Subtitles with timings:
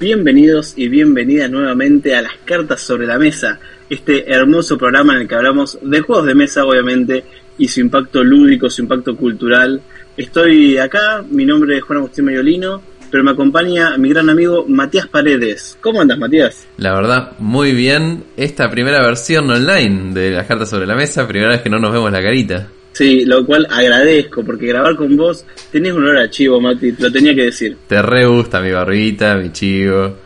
[0.00, 5.28] Bienvenidos y bienvenidas nuevamente a las cartas sobre la mesa, este hermoso programa en el
[5.28, 7.22] que hablamos de juegos de mesa, obviamente,
[7.58, 9.82] y su impacto lúdico, su impacto cultural.
[10.16, 15.06] Estoy acá, mi nombre es Juan Agustín Mayolino, pero me acompaña mi gran amigo Matías
[15.06, 15.76] Paredes.
[15.82, 16.66] ¿Cómo andas, Matías?
[16.78, 18.24] La verdad, muy bien.
[18.38, 21.92] Esta primera versión online de las cartas sobre la mesa, primera vez que no nos
[21.92, 22.68] vemos la carita.
[23.00, 27.10] Sí, lo cual agradezco, porque grabar con vos tenés un olor a chivo, Mati, lo
[27.10, 27.74] tenía que decir.
[27.86, 30.18] Te re gusta mi barbita, mi chivo,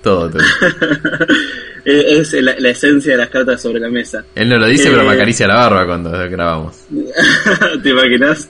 [0.00, 0.30] todo.
[0.30, 0.38] todo.
[1.84, 4.24] es la, la, esencia de las cartas sobre la mesa.
[4.32, 4.92] Él no lo dice, eh...
[4.92, 6.76] pero me acaricia la barba cuando grabamos.
[7.82, 8.48] ¿Te imaginas?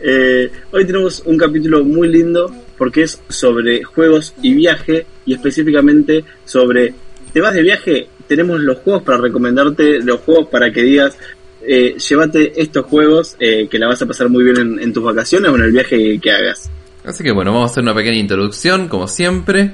[0.00, 6.24] Eh, hoy tenemos un capítulo muy lindo porque es sobre juegos y viaje y específicamente
[6.44, 6.94] sobre,
[7.32, 8.06] ¿te vas de viaje?
[8.28, 11.18] Tenemos los juegos para recomendarte, los juegos para que digas,
[11.62, 15.50] eh, llévate estos juegos eh, que la vas a pasar muy bien en, tus vacaciones
[15.50, 16.70] o en el viaje que hagas.
[17.04, 19.72] Así que bueno, vamos a hacer una pequeña introducción, como siempre.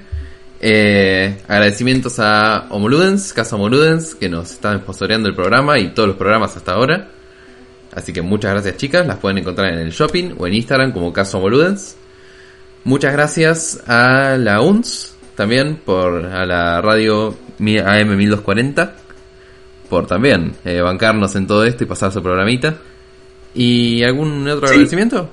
[0.61, 6.17] Eh, agradecimientos a Homoludens, Casa Homoludens, que nos están sponsoreando el programa y todos los
[6.17, 7.09] programas hasta ahora.
[7.93, 11.13] Así que muchas gracias chicas, las pueden encontrar en el shopping o en Instagram como
[11.13, 11.97] Casa Homoludens.
[12.85, 19.06] Muchas gracias a la UNS también por a la radio AM 1240
[19.89, 22.79] por también eh, bancarnos en todo esto y pasar su programita.
[23.55, 24.75] ¿Y algún otro sí.
[24.75, 25.31] agradecimiento?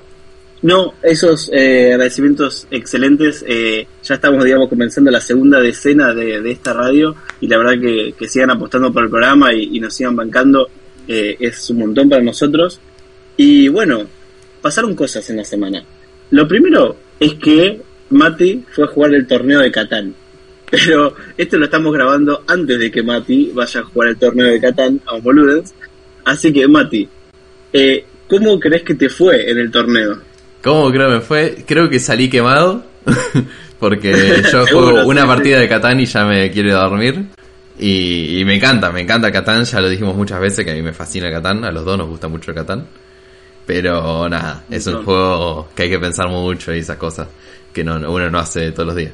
[0.61, 3.43] No, esos eh, agradecimientos excelentes.
[3.45, 7.73] Eh, ya estamos, digamos, comenzando la segunda decena de, de esta radio y la verdad
[7.81, 10.69] que, que, sigan apostando por el programa y, y nos sigan bancando
[11.07, 12.79] eh, es un montón para nosotros.
[13.35, 14.03] Y bueno,
[14.61, 15.83] pasaron cosas en la semana.
[16.31, 20.15] Lo primero es que Mati fue a jugar el torneo de Catán.
[20.73, 24.59] Pero esto lo estamos grabando antes de que Mati vaya a jugar el torneo de
[24.59, 25.71] Catán a Homoludens.
[26.25, 27.07] Así que, Mati,
[27.71, 30.17] eh, ¿cómo crees que te fue en el torneo?
[30.63, 31.63] ¿Cómo creo que me fue?
[31.67, 32.83] Creo que salí quemado.
[33.79, 37.23] porque yo juego una partida de Catán y ya me quiero dormir.
[37.77, 39.65] Y, y, me encanta, me encanta Catán.
[39.65, 41.63] Ya lo dijimos muchas veces que a mí me fascina Catán.
[41.65, 42.87] A los dos nos gusta mucho el Catán.
[43.67, 47.27] Pero nada, es un juego que hay que pensar mucho y esas cosas
[47.71, 49.11] que no, uno no hace todos los días.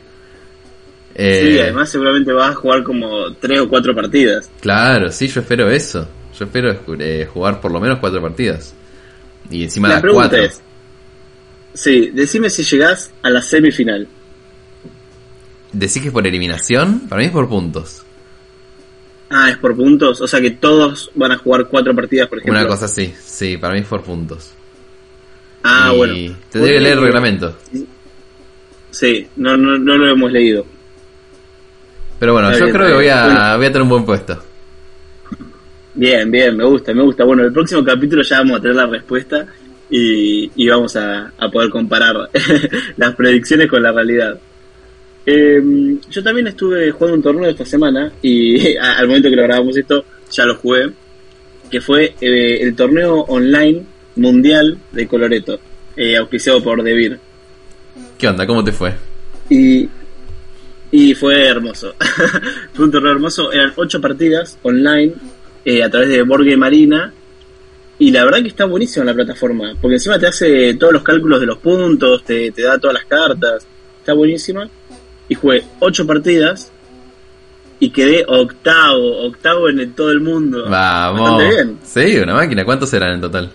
[1.22, 4.50] Eh, sí, además seguramente vas a jugar como tres o cuatro partidas.
[4.62, 6.08] Claro, sí, yo espero eso.
[6.38, 8.74] Yo espero eh, jugar por lo menos cuatro partidas.
[9.50, 10.46] Y encima la las pregunta cuatro.
[10.46, 10.62] Es,
[11.74, 14.08] sí, decime si llegás a la semifinal.
[15.74, 17.02] ¿Decís que es por eliminación?
[17.10, 18.06] Para mí es por puntos.
[19.30, 20.22] Ah, es por puntos.
[20.22, 22.62] O sea que todos van a jugar cuatro partidas, por ejemplo.
[22.62, 24.54] Una cosa así, sí, para mí es por puntos.
[25.64, 26.36] Ah, y bueno.
[26.50, 27.58] Tendría que leer el reglamento.
[28.90, 30.79] Sí, no, no, no lo hemos leído.
[32.20, 34.38] Pero bueno, Está yo bien, creo que voy a, voy a tener un buen puesto.
[35.94, 37.24] Bien, bien, me gusta, me gusta.
[37.24, 39.46] Bueno, el próximo capítulo ya vamos a tener la respuesta
[39.90, 42.30] y, y vamos a, a, poder comparar
[42.98, 44.40] las predicciones con la realidad.
[45.26, 45.62] Eh,
[46.10, 50.04] yo también estuve jugando un torneo esta semana y al momento que lo grabamos esto
[50.32, 50.90] ya lo jugué,
[51.70, 53.84] que fue eh, el torneo online
[54.16, 55.60] mundial de Coloreto,
[55.96, 57.20] eh, auspiciado por Devir.
[58.18, 58.46] ¿Qué onda?
[58.46, 58.94] ¿Cómo te fue?
[59.50, 59.88] Y,
[60.92, 61.94] y fue hermoso.
[62.74, 63.52] fue un torneo hermoso.
[63.52, 65.14] Eran ocho partidas online
[65.64, 67.14] eh, a través de Borgue Marina.
[68.00, 69.76] Y la verdad que está buenísima la plataforma.
[69.80, 73.06] Porque encima te hace todos los cálculos de los puntos, te, te da todas las
[73.06, 73.66] cartas.
[74.00, 74.68] Está buenísima.
[75.28, 76.72] Y jugué ocho partidas.
[77.82, 80.66] Y quedé octavo, octavo en el, todo el mundo.
[80.70, 81.22] Vamos.
[81.22, 81.80] Bastante bien.
[81.84, 82.66] Sí, una máquina.
[82.66, 83.52] ¿Cuántos eran en total?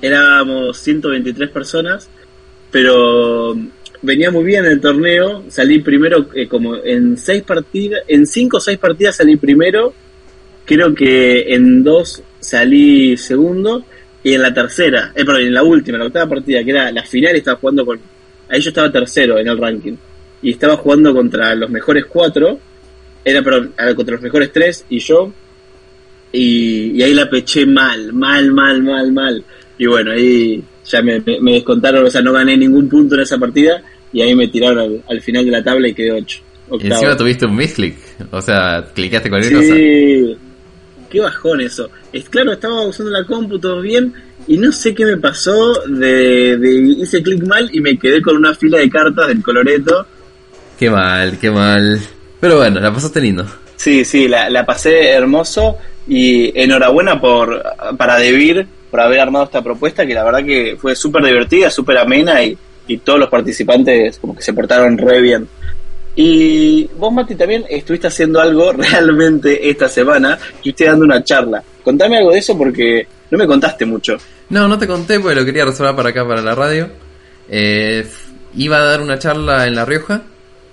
[0.00, 2.08] Éramos 123 personas.
[2.70, 3.56] Pero
[4.04, 8.60] venía muy bien el torneo, salí primero eh, como en seis partidas, en cinco o
[8.60, 9.92] seis partidas salí primero,
[10.64, 13.84] creo que en dos salí segundo
[14.22, 17.34] y en la tercera, eh, en la última, la octava partida, que era la final,
[17.36, 17.98] estaba jugando con,
[18.48, 19.96] ahí yo estaba tercero en el ranking
[20.42, 22.58] y estaba jugando contra los mejores cuatro,
[23.24, 25.32] era perdón, contra los mejores tres y yo
[26.30, 29.44] y, ahí la peché mal, mal, mal, mal, mal
[29.78, 33.38] y bueno ahí ya me, me, descontaron, o sea, no gané ningún punto en esa
[33.38, 33.82] partida
[34.14, 36.40] y ahí me tiraron al, al final de la tabla y quedé 8.
[36.80, 37.96] Y encima tuviste un misclick,
[38.30, 39.58] o sea, clicaste cualquier sí.
[39.58, 39.74] cosa.
[39.74, 40.36] Sí,
[41.10, 41.90] qué bajón eso.
[42.12, 44.14] Es claro, estaba usando la compu todo bien
[44.46, 48.36] y no sé qué me pasó, de, de hice clic mal y me quedé con
[48.36, 50.06] una fila de cartas del coloreto.
[50.78, 52.00] Qué mal, qué mal.
[52.40, 53.44] Pero bueno, la pasaste lindo.
[53.76, 55.76] Sí, sí, la, la pasé hermoso
[56.06, 57.62] y enhorabuena por
[57.98, 61.98] para Debir por haber armado esta propuesta que la verdad que fue súper divertida, súper
[61.98, 65.48] amena y, y todos los participantes como que se portaron re bien.
[66.16, 71.62] Y vos, Mati, también estuviste haciendo algo realmente esta semana, estuviste dando una charla.
[71.82, 74.16] Contame algo de eso porque no me contaste mucho.
[74.50, 76.88] No, no te conté porque lo quería reservar para acá, para la radio.
[77.48, 78.06] Eh,
[78.56, 80.22] iba a dar una charla en La Rioja.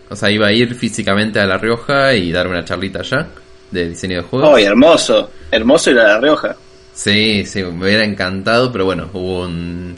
[0.09, 3.27] O sea, iba a ir físicamente a La Rioja y dar una charlita allá
[3.71, 4.53] de diseño de juegos.
[4.55, 5.31] ¡Ay, hermoso!
[5.49, 6.55] Hermoso ir a La Rioja.
[6.93, 9.97] Sí, sí, me hubiera encantado, pero bueno, hubo un-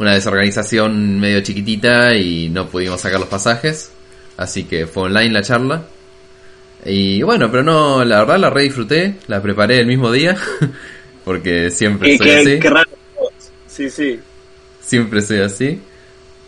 [0.00, 3.90] una desorganización medio chiquitita y no pudimos sacar los pasajes.
[4.36, 5.82] Así que fue online la charla.
[6.84, 10.36] Y bueno, pero no, la verdad la re disfruté, la preparé el mismo día.
[11.24, 12.58] Porque siempre Qué, soy qué- así.
[12.60, 12.90] qué raro.
[13.66, 14.18] Sí, sí.
[14.80, 15.80] Siempre soy así.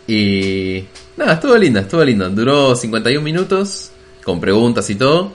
[0.07, 0.83] Y
[1.15, 2.27] nada, estuvo linda, estuvo linda.
[2.29, 3.91] Duró 51 minutos
[4.23, 5.31] con preguntas y todo.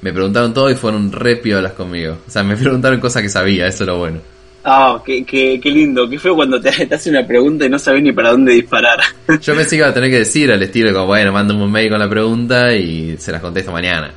[0.00, 2.18] Me preguntaron todo y fueron re piolas conmigo.
[2.26, 4.20] O sea, me preguntaron cosas que sabía, eso es lo bueno.
[4.64, 6.08] Ah, qué, qué, qué lindo.
[6.08, 9.00] Qué feo cuando te, te hace una pregunta y no sabes ni para dónde disparar.
[9.40, 11.72] Yo pensé que iba a tener que decir al estilo de como, bueno, mándame un
[11.72, 14.12] mail con la pregunta y se las contesto mañana.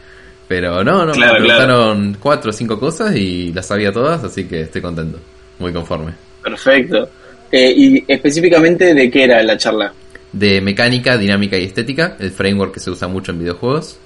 [0.47, 4.45] Pero no, no, Claro, me preguntaron cuatro o cinco cosas y las sabía todas, así
[4.45, 5.19] que estoy contento.
[5.57, 6.11] Muy conforme.
[6.43, 7.09] Perfecto.
[7.51, 9.91] Eh, y específicamente de qué era la charla.
[10.31, 13.97] de mecánica, dinámica y estética, el framework que se usa mucho en videojuegos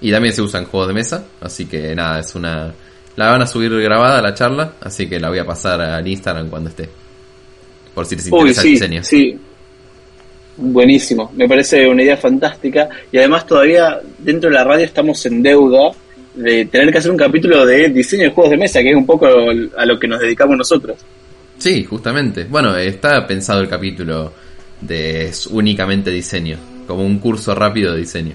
[0.00, 2.72] y también se usa en juegos de mesa, así que nada, es una
[3.16, 6.48] la van a subir grabada la charla, así que la voy a pasar al Instagram
[6.48, 6.88] cuando esté.
[7.94, 9.04] Por si les Uy, interesa el sí, diseño.
[9.04, 9.38] sí.
[10.58, 11.32] Buenísimo.
[11.36, 12.88] Me parece una idea fantástica.
[13.12, 15.90] Y además todavía dentro de la radio estamos en deuda
[16.34, 19.06] de tener que hacer un capítulo de diseño de juegos de mesa, que es un
[19.06, 20.96] poco a lo que nos dedicamos nosotros.
[21.58, 22.44] Sí, justamente.
[22.44, 24.32] Bueno, está pensado el capítulo
[24.80, 28.34] de es únicamente diseño, como un curso rápido de diseño.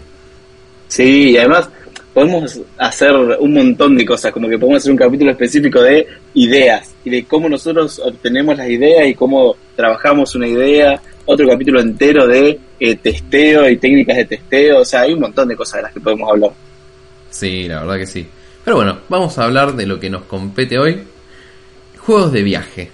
[0.88, 1.70] Sí, y además
[2.14, 6.94] podemos hacer un montón de cosas, como que podemos hacer un capítulo específico de ideas
[7.04, 12.28] y de cómo nosotros obtenemos las ideas y cómo trabajamos una idea, otro capítulo entero
[12.28, 15.82] de eh, testeo y técnicas de testeo, o sea, hay un montón de cosas de
[15.84, 16.52] las que podemos hablar.
[17.30, 18.28] Sí, la verdad que sí.
[18.64, 21.00] Pero bueno, vamos a hablar de lo que nos compete hoy.
[21.98, 22.92] Juegos de viaje.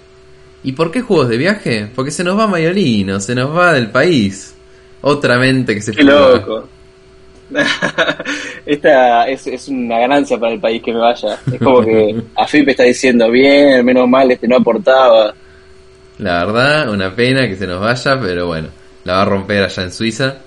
[0.63, 1.89] ¿Y por qué juegos de viaje?
[1.93, 4.53] Porque se nos va Mayolino, se nos va del país.
[5.01, 6.67] Otra mente que se Qué loco.
[8.65, 11.39] Esta es, es una ganancia para el país que me vaya.
[11.51, 15.33] Es como que AFIP está diciendo, bien, menos mal, este no aportaba.
[16.19, 18.69] La verdad, una pena que se nos vaya, pero bueno,
[19.05, 20.37] la va a romper allá en Suiza.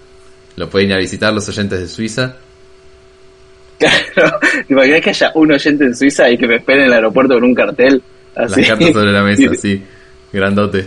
[0.56, 2.37] Lo pueden ir a visitar los oyentes de Suiza.
[3.81, 6.93] Claro, ¿te imaginas que haya un oyente en Suiza y que me espere en el
[6.93, 8.03] aeropuerto con un cartel?
[8.35, 8.61] Así.
[8.61, 9.82] Las cartas sobre la mesa, sí.
[10.31, 10.87] Grandote.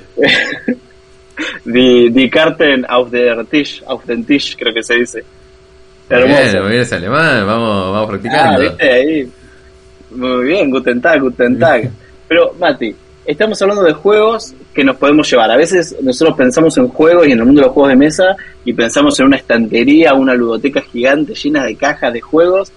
[1.65, 5.23] Die, die Karten auf der Tisch, auf den Tisch, creo que se dice.
[6.09, 6.59] Hermoso.
[6.61, 8.61] muy bien ese alemán, vamos, vamos Ah, practicando.
[8.61, 9.31] viste ahí.
[10.11, 11.89] Muy bien, Guten Tag, Guten Tag.
[12.27, 12.95] Pero, Mati,
[13.25, 15.49] estamos hablando de juegos que nos podemos llevar.
[15.51, 18.35] A veces nosotros pensamos en juegos y en el mundo de los juegos de mesa
[18.65, 22.71] y pensamos en una estantería, una ludoteca gigante llena de cajas de juegos,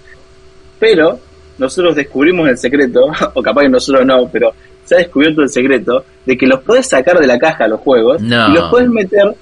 [0.79, 1.19] pero
[1.57, 3.01] nosotros descubrimos el secreto,
[3.33, 4.51] o capaz que nosotros no, pero
[4.85, 8.21] se ha descubierto el secreto de que los puedes sacar de la caja los juegos
[8.21, 8.49] No.
[8.49, 9.33] y los puedes meter,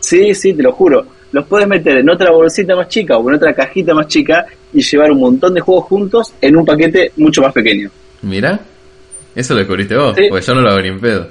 [0.00, 3.36] sí, sí, te lo juro, los puedes meter en otra bolsita más chica o en
[3.36, 7.42] otra cajita más chica y llevar un montón de juegos juntos en un paquete mucho
[7.42, 7.90] más pequeño.
[8.22, 8.58] Mira,
[9.34, 10.24] eso lo descubriste vos, Sí.
[10.28, 11.28] porque yo no lo hago ni en pedo.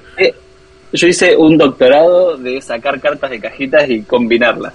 [0.91, 4.73] Yo hice un doctorado de sacar cartas de cajitas y combinarlas.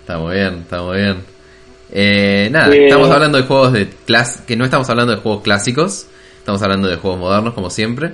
[0.00, 1.16] Está muy bien, está muy bien.
[1.92, 5.42] Eh, nada, Eh, estamos hablando de juegos de clas que no estamos hablando de juegos
[5.42, 6.06] clásicos,
[6.38, 8.12] estamos hablando de juegos modernos como siempre.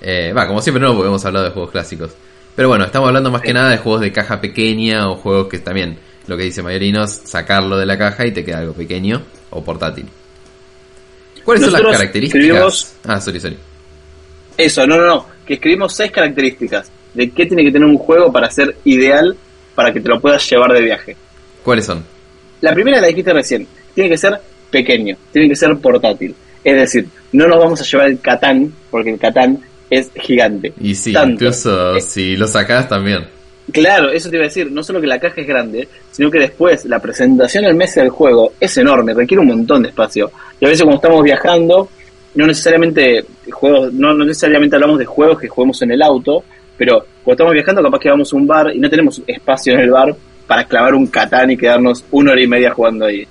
[0.00, 2.12] Eh, Va, como siempre no, porque hemos hablado de juegos clásicos.
[2.56, 5.58] Pero bueno, estamos hablando más que nada de juegos de caja pequeña o juegos que
[5.58, 9.22] también, lo que dice Mayorino, es sacarlo de la caja y te queda algo pequeño
[9.50, 10.06] o portátil.
[11.44, 12.44] ¿Cuáles son las características?
[12.44, 13.56] escribimos- Ah, sorry, sorry.
[14.56, 15.26] Eso, no, no, no.
[15.46, 19.36] Que escribimos seis características de qué tiene que tener un juego para ser ideal
[19.74, 21.16] para que te lo puedas llevar de viaje.
[21.62, 22.02] ¿Cuáles son?
[22.62, 23.66] La primera la dijiste recién.
[23.94, 26.34] Tiene que ser pequeño, tiene que ser portátil.
[26.64, 30.72] Es decir, no nos vamos a llevar el Catán, porque el Catán es gigante.
[30.80, 31.32] Y sí, Tanto.
[31.44, 33.26] incluso Eh, si lo sacás también.
[33.72, 34.70] Claro, eso te iba a decir.
[34.70, 38.10] No solo que la caja es grande, sino que después la presentación al mes del
[38.10, 40.30] juego es enorme, requiere un montón de espacio.
[40.60, 41.88] Y a veces cuando estamos viajando,
[42.34, 46.44] no necesariamente juegos, no, no necesariamente hablamos de juegos que juguemos en el auto,
[46.76, 49.80] pero cuando estamos viajando capaz que vamos a un bar y no tenemos espacio en
[49.80, 50.14] el bar
[50.46, 53.26] para clavar un catán y quedarnos una hora y media jugando ahí.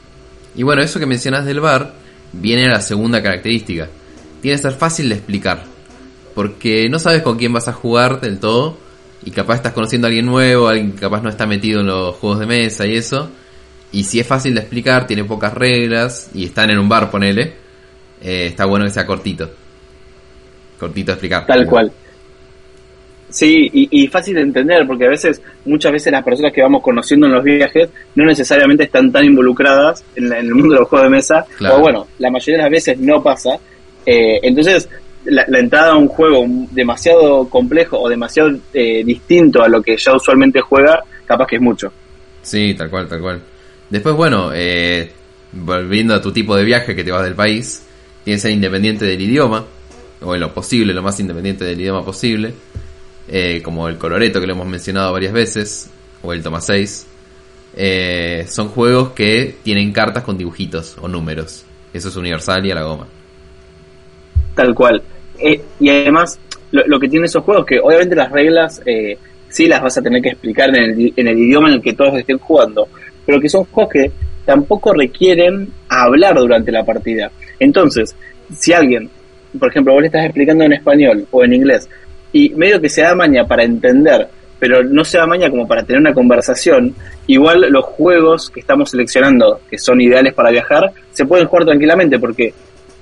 [0.55, 1.93] Y bueno, eso que mencionas del bar
[2.33, 3.87] viene a la segunda característica.
[4.41, 5.74] Tiene que ser fácil de explicar.
[6.35, 8.77] Porque no sabes con quién vas a jugar del todo.
[9.23, 12.15] Y capaz estás conociendo a alguien nuevo, alguien que capaz no está metido en los
[12.17, 13.31] juegos de mesa y eso.
[13.91, 17.53] Y si es fácil de explicar, tiene pocas reglas y están en un bar, ponele,
[18.21, 19.49] eh, está bueno que sea cortito.
[20.77, 21.45] Cortito de explicar.
[21.47, 21.91] Tal cual.
[23.29, 27.25] Sí, y, fácil de entender, porque a veces, muchas veces las personas que vamos conociendo
[27.25, 31.15] en los viajes no necesariamente están tan involucradas en, el mundo de los juegos de
[31.15, 33.57] mesa, o bueno, la mayoría de las veces no pasa.
[34.05, 34.87] Eh, entonces,
[35.25, 40.13] la, entrada a un juego demasiado complejo o demasiado eh, distinto a lo que ya
[40.13, 41.91] usualmente juega, capaz que es mucho.
[42.41, 43.41] Sí, tal cual, tal cual.
[43.89, 45.11] Después, bueno, eh,
[45.51, 47.85] volviendo a tu tipo de viaje que te vas del país,
[48.23, 49.65] tienes que ser independiente del idioma,
[50.21, 52.53] o en lo posible, lo más independiente del idioma posible
[53.27, 55.89] eh, como el Coloreto que lo hemos mencionado varias veces,
[56.21, 57.07] o el Toma 6,
[57.75, 61.65] eh, son juegos que tienen cartas con dibujitos o números.
[61.93, 63.07] Eso es universal y a la goma.
[64.53, 65.01] Tal cual.
[65.39, 66.39] Eh, y además,
[66.71, 69.17] lo, que tienen esos juegos, que obviamente las reglas eh,
[69.49, 71.93] sí las vas a tener que explicar en el, en el idioma en el que
[71.93, 72.87] todos estén jugando,
[73.25, 74.11] pero que son juegos que
[74.45, 77.31] tampoco requieren hablar durante la partida.
[77.59, 78.15] Entonces,
[78.53, 79.09] si alguien,
[79.59, 81.89] por ejemplo, vos le estás explicando en español o en inglés,
[82.31, 84.27] y medio que se da maña para entender,
[84.59, 86.93] pero no se da maña como para tener una conversación,
[87.27, 92.19] igual los juegos que estamos seleccionando, que son ideales para viajar, se pueden jugar tranquilamente
[92.19, 92.53] porque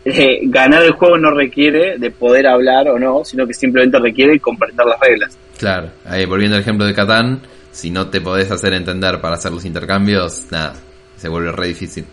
[0.05, 4.38] eh, ganar el juego no requiere de poder hablar o no, sino que simplemente requiere
[4.39, 5.38] comprender las reglas.
[5.57, 7.41] Claro, ahí volviendo al ejemplo de Catán,
[7.72, 10.74] si no te podés hacer entender para hacer los intercambios, nada,
[11.15, 12.05] se vuelve re difícil.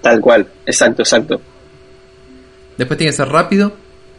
[0.00, 1.40] Tal cual, exacto, exacto.
[2.78, 3.72] Después tiene que ser rápido,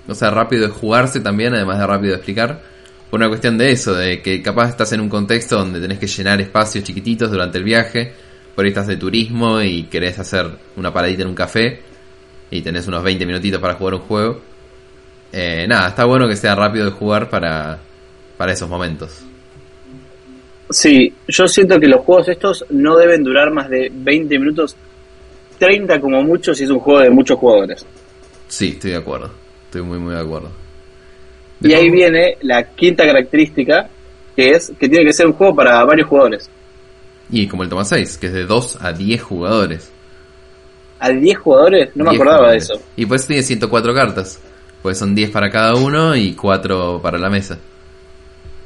[0.07, 2.61] o sea, rápido de jugarse también, además de rápido de explicar.
[3.09, 6.07] Por una cuestión de eso, de que capaz estás en un contexto donde tenés que
[6.07, 8.13] llenar espacios chiquititos durante el viaje,
[8.55, 11.90] por ahí estás de turismo y querés hacer una paradita en un café
[12.51, 14.41] y tenés unos 20 minutitos para jugar un juego.
[15.31, 17.79] Eh, nada, está bueno que sea rápido de jugar para,
[18.37, 19.23] para esos momentos.
[20.69, 24.75] Sí, yo siento que los juegos estos no deben durar más de 20 minutos,
[25.57, 27.85] 30 como mucho si es un juego de muchos jugadores.
[28.47, 29.31] Sí, estoy de acuerdo.
[29.65, 30.49] Estoy muy, muy de acuerdo.
[31.61, 33.89] y ahí viene la quinta característica,
[34.35, 36.49] que es que tiene que ser un juego para varios jugadores.
[37.29, 39.90] Y como el Toma 6, que es de 2 a 10 jugadores.
[41.03, 41.89] ¿A 10 jugadores?
[41.95, 42.75] No me acordaba de eso.
[42.95, 44.39] Y pues tiene 104 cartas.
[44.83, 47.57] Pues son 10 para cada uno y 4 para la mesa.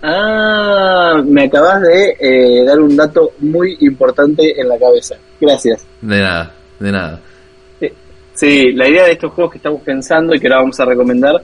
[0.03, 5.15] Ah, me acabas de eh, dar un dato muy importante en la cabeza.
[5.39, 5.85] Gracias.
[6.01, 7.21] De nada, de nada.
[8.33, 11.41] Sí, la idea de estos juegos que estamos pensando y que ahora vamos a recomendar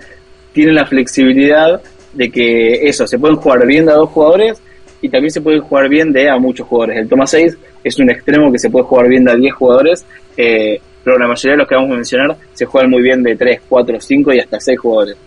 [0.52, 1.82] tienen la flexibilidad
[2.12, 4.62] de que eso, se pueden jugar bien de a dos jugadores
[5.02, 7.00] y también se pueden jugar bien de a muchos jugadores.
[7.00, 10.06] El Toma 6 es un extremo que se puede jugar bien de a 10 jugadores,
[10.38, 13.36] eh, pero la mayoría de los que vamos a mencionar se juegan muy bien de
[13.36, 15.18] 3, 4, 5 y hasta 6 jugadores.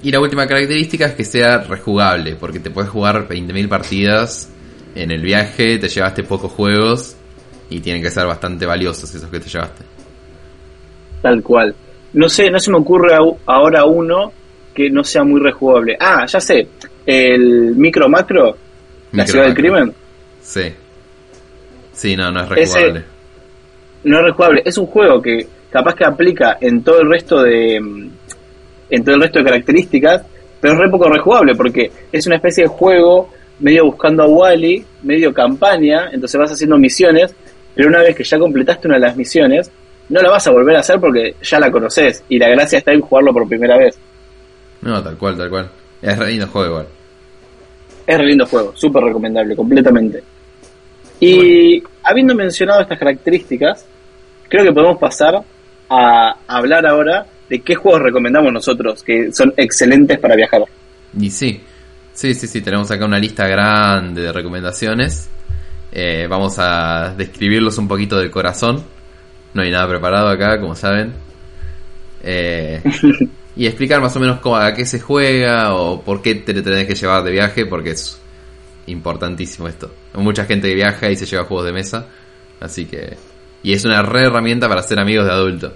[0.00, 4.48] Y la última característica es que sea rejugable, porque te puedes jugar 20.000 partidas
[4.94, 7.16] en el viaje, te llevaste pocos juegos
[7.68, 9.84] y tienen que ser bastante valiosos esos que te llevaste.
[11.20, 11.74] Tal cual.
[12.12, 13.16] No sé, no se me ocurre
[13.46, 14.32] ahora uno
[14.78, 15.96] que no sea muy rejugable.
[15.98, 16.68] Ah, ya sé.
[17.04, 18.56] El micro macro,
[19.10, 19.92] la ciudad del crimen.
[20.40, 20.72] Sí.
[21.92, 23.04] Sí, no, no es rejugable.
[24.04, 24.62] no es rejugable.
[24.64, 28.10] Es un juego que capaz que aplica en todo el resto de mm,
[28.90, 30.22] en todo el resto de características,
[30.60, 34.84] pero es re poco rejugable porque es una especie de juego medio buscando a Wally,
[35.02, 37.34] medio campaña, entonces vas haciendo misiones,
[37.74, 39.72] pero una vez que ya completaste una de las misiones,
[40.08, 42.92] no la vas a volver a hacer porque ya la conoces y la gracia está
[42.92, 43.98] en jugarlo por primera vez.
[44.82, 45.70] No, tal cual, tal cual.
[46.00, 46.86] Es re lindo juego igual.
[48.06, 50.22] Es re lindo juego, súper recomendable, completamente.
[51.20, 53.84] Y habiendo mencionado estas características,
[54.48, 55.42] creo que podemos pasar
[55.90, 60.62] a hablar ahora de qué juegos recomendamos nosotros, que son excelentes para viajar.
[61.18, 61.60] Y sí,
[62.12, 65.28] sí, sí, sí, tenemos acá una lista grande de recomendaciones.
[65.90, 68.84] Eh, vamos a describirlos un poquito de corazón
[69.54, 71.12] no hay nada preparado acá, como saben.
[72.22, 72.82] Eh,
[73.56, 76.94] y explicar más o menos a qué se juega o por qué te tenés que
[76.94, 78.20] llevar de viaje, porque es
[78.86, 79.90] importantísimo esto.
[80.14, 82.06] Mucha gente que viaja y se lleva juegos de mesa,
[82.60, 83.16] así que...
[83.62, 85.72] Y es una re herramienta para ser amigos de adultos.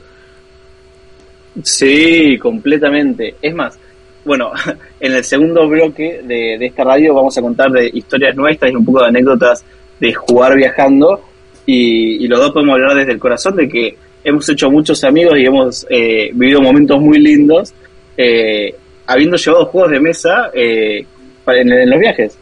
[1.62, 3.34] Sí, completamente.
[3.42, 3.76] Es más,
[4.24, 4.52] bueno,
[5.00, 8.76] en el segundo bloque de, de esta radio vamos a contar de historias nuestras y
[8.76, 9.64] un poco de anécdotas
[9.98, 11.20] de jugar viajando
[11.66, 15.44] y, los dos podemos hablar desde el corazón de que hemos hecho muchos amigos y
[15.44, 17.72] hemos eh, vivido momentos muy lindos
[18.16, 18.74] eh,
[19.06, 21.06] habiendo llevado juegos de mesa eh,
[21.46, 22.38] en, los viajes.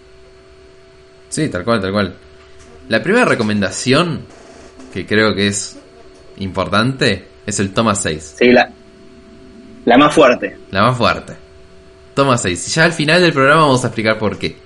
[1.29, 2.15] Sí, tal cual, tal cual.
[2.89, 4.23] La primera recomendación
[4.93, 5.79] que creo que es
[6.39, 8.35] importante es el Toma 6.
[8.39, 8.71] Sí, la,
[9.85, 10.57] la más fuerte.
[10.71, 11.35] La más fuerte.
[12.15, 12.75] Toma 6.
[12.75, 14.57] Ya al final del programa vamos a explicar por qué.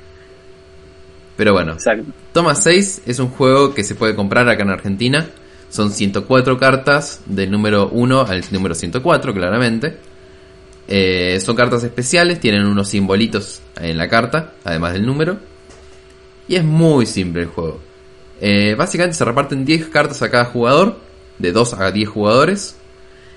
[1.37, 2.11] Pero bueno, Exacto.
[2.33, 5.29] Toma 6 es un juego que se puede comprar acá en Argentina.
[5.75, 9.97] Son 104 cartas del número 1 al número 104, claramente.
[10.87, 15.37] Eh, son cartas especiales, tienen unos simbolitos en la carta, además del número.
[16.47, 17.81] Y es muy simple el juego.
[18.41, 21.01] Eh, básicamente se reparten 10 cartas a cada jugador,
[21.41, 22.77] de 2 a 10 jugadores,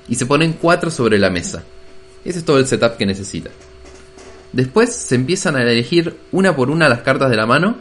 [0.07, 1.63] y se ponen 4 sobre la mesa.
[2.23, 3.49] Ese es todo el setup que necesita.
[4.53, 7.77] Después se empiezan a elegir una por una las cartas de la mano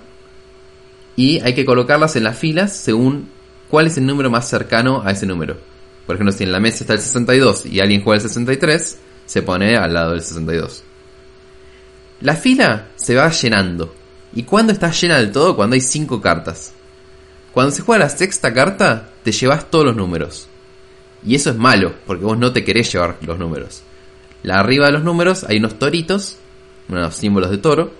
[1.15, 3.36] y hay que colocarlas en las filas según
[3.71, 5.57] cuál es el número más cercano a ese número.
[6.07, 9.43] Por ejemplo, si en la mesa está el 62 y alguien juega el 63, se
[9.43, 10.85] pone al lado del 62.
[12.21, 13.95] La fila se va llenando.
[14.35, 15.57] ¿Y cuando está llena del todo?
[15.57, 16.73] Cuando hay 5 cartas.
[17.53, 20.47] Cuando se juega la sexta carta, te llevas todos los números.
[21.25, 23.83] Y eso es malo, porque vos no te querés llevar los números.
[24.43, 26.37] La arriba de los números hay unos toritos,
[26.89, 27.93] unos símbolos de toro,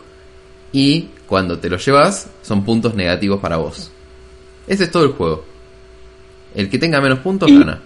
[0.73, 3.91] y cuando te los llevas son puntos negativos para vos.
[4.67, 5.45] Ese es todo el juego.
[6.57, 7.81] El que tenga menos puntos Y- gana.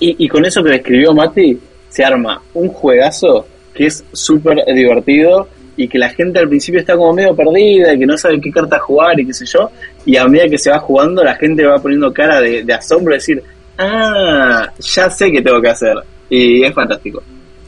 [0.00, 1.58] Y, y con eso que describió Mati,
[1.88, 6.96] se arma un juegazo que es súper divertido y que la gente al principio está
[6.96, 9.70] como medio perdida y que no sabe qué carta jugar y qué sé yo.
[10.04, 13.14] Y a medida que se va jugando, la gente va poniendo cara de, de asombro,
[13.14, 13.42] decir,
[13.78, 15.96] ah, ya sé qué tengo que hacer.
[16.30, 17.22] Y es fantástico.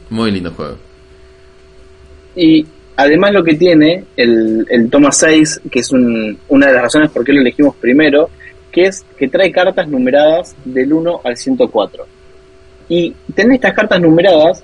[0.09, 0.77] Muy lindo juego.
[2.35, 2.65] Y
[2.95, 7.09] además lo que tiene el, el toma 6, que es un- una de las razones
[7.11, 8.29] por qué lo elegimos primero,
[8.77, 12.05] que es que trae cartas numeradas del 1 al 104.
[12.87, 14.63] Y tener estas cartas numeradas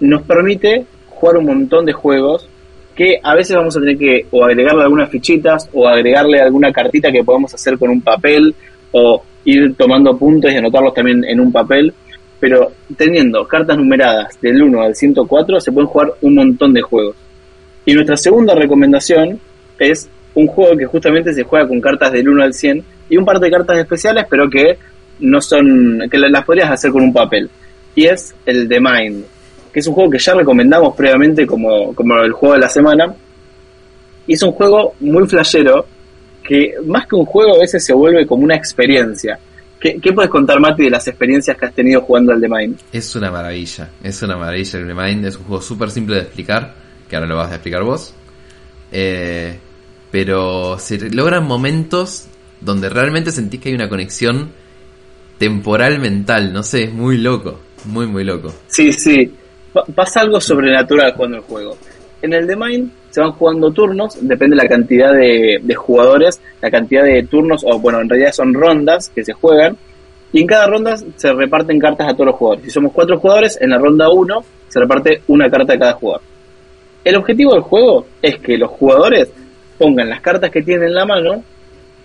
[0.00, 2.48] nos permite jugar un montón de juegos
[2.96, 7.12] que a veces vamos a tener que o agregarle algunas fichitas o agregarle alguna cartita
[7.12, 8.52] que podamos hacer con un papel
[8.90, 11.94] o ir tomando puntos y anotarlos también en un papel.
[12.40, 17.14] Pero teniendo cartas numeradas del 1 al 104 se pueden jugar un montón de juegos.
[17.86, 19.38] Y nuestra segunda recomendación
[19.78, 23.24] es un juego que justamente se juega con cartas del 1 al 100 y un
[23.24, 24.78] par de cartas especiales, pero que
[25.20, 27.48] no son que la- las podrías hacer con un papel.
[27.94, 29.24] Y es el The Mind,
[29.72, 33.14] que es un juego que ya recomendamos previamente como, como el juego de la semana.
[34.26, 35.86] Y es un juego muy flashero
[36.42, 39.38] que más que un juego a veces se vuelve como una experiencia.
[39.78, 42.78] ¿Qué, qué puedes contar, Mati, de las experiencias que has tenido jugando al The Mind?
[42.92, 46.72] Es una maravilla, es una maravilla el Remind, es un juego súper simple de explicar,
[47.08, 48.14] que ahora lo vas a explicar vos.
[48.92, 49.58] Eh,
[50.12, 52.28] pero se logran momentos
[52.60, 54.52] donde realmente sentís que hay una conexión
[55.38, 58.52] temporal mental, no sé, es muy loco, muy muy loco.
[58.68, 59.34] Sí, sí.
[59.72, 61.76] Pa- pasa algo sobrenatural jugando el juego.
[62.20, 66.40] En el The Mind se van jugando turnos, depende de la cantidad de, de jugadores,
[66.60, 69.76] la cantidad de turnos, o bueno, en realidad son rondas que se juegan,
[70.32, 72.64] y en cada ronda se reparten cartas a todos los jugadores.
[72.66, 76.22] Si somos cuatro jugadores, en la ronda 1 se reparte una carta a cada jugador.
[77.04, 79.28] El objetivo del juego es que los jugadores
[79.82, 81.42] pongan las cartas que tienen en la mano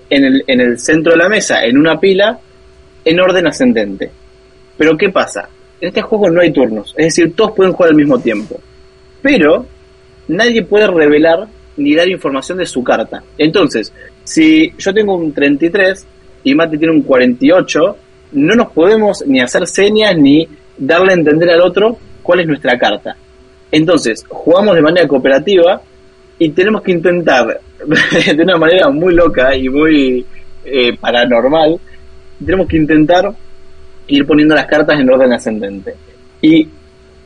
[0.10, 2.40] en el, en el centro de la mesa, en una pila,
[3.06, 4.10] en orden ascendente.
[4.76, 5.48] Pero ¿qué pasa?
[5.80, 8.60] En este juego no hay turnos, es decir, todos pueden jugar al mismo tiempo.
[9.22, 9.68] Pero
[10.28, 13.22] nadie puede revelar ni dar información de su carta.
[13.38, 16.08] Entonces, si yo tengo un 33
[16.46, 17.98] y Mati tiene un 48,
[18.32, 20.48] no nos podemos ni hacer señas ni
[20.80, 23.16] darle a entender al otro cuál es nuestra carta.
[23.72, 25.80] Entonces, jugamos de manera cooperativa
[26.40, 27.60] y tenemos que intentar,
[28.36, 30.26] de una manera muy loca y muy
[30.66, 31.80] eh, paranormal,
[32.44, 33.32] tenemos que intentar
[34.08, 35.94] ir poniendo las cartas en orden ascendente.
[36.42, 36.68] Y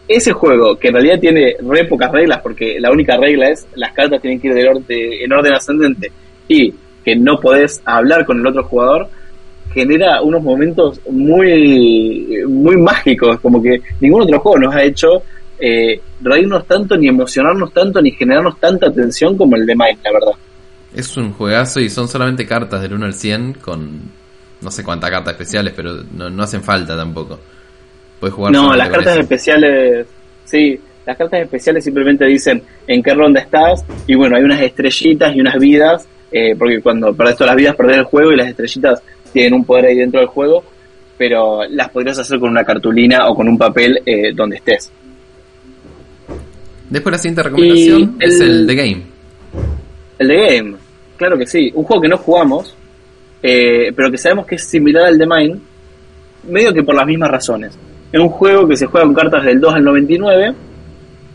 [0.08, 3.94] ese juego, que en realidad tiene re pocas reglas, porque la única regla es las
[3.94, 6.12] cartas tienen que ir en orden ascendente
[6.48, 9.08] y que no podés hablar con el otro jugador,
[9.74, 15.24] genera unos momentos muy, muy mágicos, como que ningún otro juego nos ha hecho
[15.62, 20.12] eh, reírnos tanto, ni emocionarnos tanto, ni generarnos tanta tensión como el de Mike, la
[20.12, 20.32] verdad.
[20.96, 24.02] Es un juegazo y son solamente cartas del 1 al 100 con
[24.62, 27.40] no sé cuántas cartas especiales, pero no, no hacen falta tampoco.
[28.20, 29.22] Puedes jugar No, las cartas eso.
[29.22, 30.08] especiales,
[30.46, 35.36] sí, las cartas especiales simplemente dicen en qué ronda estás y bueno, hay unas estrellitas
[35.36, 38.48] y unas vidas, eh, porque cuando perdés todas las vidas perdés el juego y las
[38.50, 39.02] estrellitas
[39.34, 40.64] tienen un poder ahí dentro del juego,
[41.18, 44.92] pero las podrías hacer con una cartulina o con un papel eh, donde estés.
[46.92, 49.02] Después la siguiente recomendación es el- The Game.
[50.20, 50.76] El de Game,
[51.18, 52.76] claro que sí, un juego que no jugamos,
[53.42, 55.56] eh, pero que sabemos que es similar al de Mine,
[56.48, 57.74] medio que por las mismas razones.
[58.12, 60.54] Es un juego que se juega con cartas del 2 al 99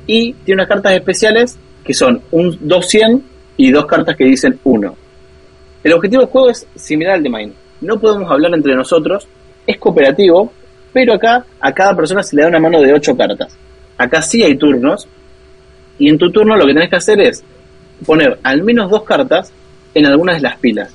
[0.06, 3.22] y tiene unas cartas especiales que son un 200
[3.56, 4.94] y dos cartas que dicen 1.
[5.82, 7.52] El objetivo del juego es similar al de Mine.
[7.80, 9.26] No podemos hablar entre nosotros,
[9.66, 10.52] es cooperativo,
[10.92, 13.56] pero acá a cada persona se le da una mano de 8 cartas.
[13.96, 15.08] Acá sí hay turnos,
[15.98, 17.42] y en tu turno lo que tenés que hacer es
[18.04, 19.52] poner al menos dos cartas
[19.94, 20.92] en algunas de las pilas.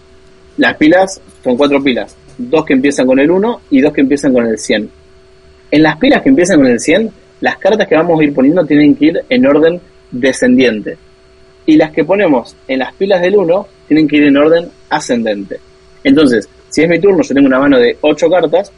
[0.58, 4.34] Las pilas son cuatro pilas, dos que empiezan con el 1 y dos que empiezan
[4.34, 4.90] con el 100.
[5.72, 7.10] En las pilas que empiezan con el 100,
[7.42, 10.98] las cartas que vamos a ir poniendo tienen que ir en orden descendiente.
[11.66, 15.60] Y las que ponemos en las pilas del 1 tienen que ir en orden ascendente.
[16.04, 18.72] Entonces, si es mi turno, yo tengo una mano de 8 cartas,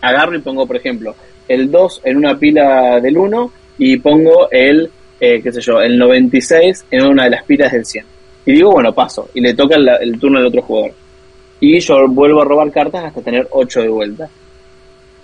[0.00, 1.14] agarro y pongo, por ejemplo,
[1.48, 5.98] el 2 en una pila del 1 y pongo el, eh, qué sé yo, el
[5.98, 8.04] 96 en una de las pilas del 100.
[8.46, 9.28] Y digo, bueno, paso.
[9.34, 10.92] Y le toca el, turno del otro jugador.
[11.60, 14.28] Y yo vuelvo a robar cartas hasta tener 8 de vuelta.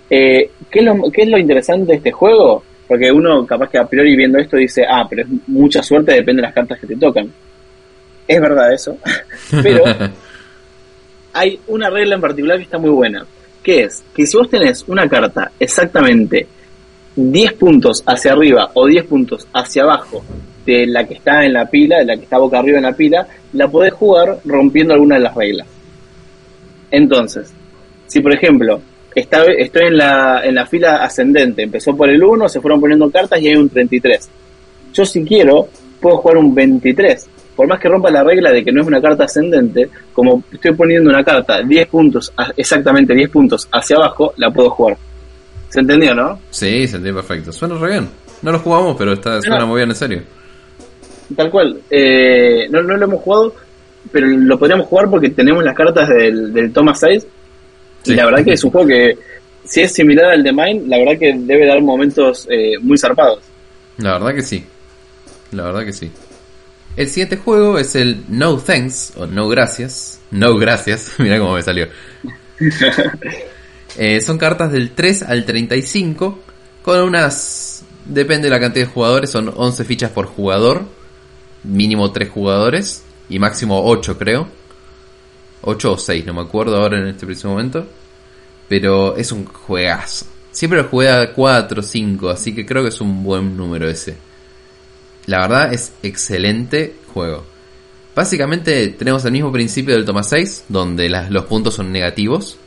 [0.09, 2.63] Eh, ¿qué, es lo, ¿Qué es lo interesante de este juego?
[2.87, 6.41] Porque uno capaz que a priori viendo esto dice, ah, pero es mucha suerte, depende
[6.41, 7.29] de las cartas que te tocan.
[8.27, 8.97] Es verdad eso.
[9.63, 9.83] pero
[11.33, 13.25] hay una regla en particular que está muy buena.
[13.63, 16.47] Que es que si vos tenés una carta exactamente
[17.17, 20.23] 10 puntos hacia arriba o 10 puntos hacia abajo
[20.65, 22.93] de la que está en la pila, de la que está boca arriba en la
[22.93, 25.67] pila, la podés jugar rompiendo alguna de las reglas.
[26.91, 27.51] Entonces,
[28.05, 28.81] si por ejemplo
[29.15, 33.09] está, estoy en la, en la fila ascendente, empezó por el 1, se fueron poniendo
[33.09, 34.29] cartas y hay un 33.
[34.93, 35.67] Yo si quiero,
[35.99, 37.29] puedo jugar un 23.
[37.55, 40.75] Por más que rompa la regla de que no es una carta ascendente, como estoy
[40.75, 44.97] poniendo una carta 10 puntos, exactamente 10 puntos hacia abajo, la puedo jugar.
[45.69, 46.39] ¿Se entendió, no?
[46.49, 47.51] Sí, se entendió perfecto.
[47.51, 48.09] Suena re bien.
[48.41, 50.21] No lo jugamos, pero está, suena muy bien, en serio.
[51.35, 51.81] Tal cual.
[51.89, 53.53] Eh, no, no lo hemos jugado,
[54.11, 57.27] pero lo podríamos jugar porque tenemos las cartas del, del Thomas 6.
[58.05, 59.17] Y la verdad que es un juego que,
[59.65, 63.39] si es similar al de Mine, la verdad que debe dar momentos eh, muy zarpados.
[63.97, 64.65] La verdad que sí.
[65.51, 66.09] La verdad que sí.
[66.95, 70.21] El siguiente juego es el No Thanks, o No Gracias.
[70.31, 71.87] No Gracias, mira cómo me salió.
[73.97, 76.39] Eh, son cartas del 3 al 35
[76.83, 77.83] con unas...
[78.05, 80.85] Depende de la cantidad de jugadores, son 11 fichas por jugador,
[81.63, 84.47] mínimo 3 jugadores y máximo 8 creo.
[85.63, 87.85] 8 o 6, no me acuerdo ahora en este preciso momento.
[88.69, 90.25] Pero es un juegazo.
[90.51, 93.89] Siempre lo jugué a 4 o 5, así que creo que es un buen número
[93.89, 94.15] ese.
[95.25, 97.43] La verdad es excelente juego.
[98.15, 102.57] Básicamente tenemos el mismo principio del toma 6, donde los puntos son negativos.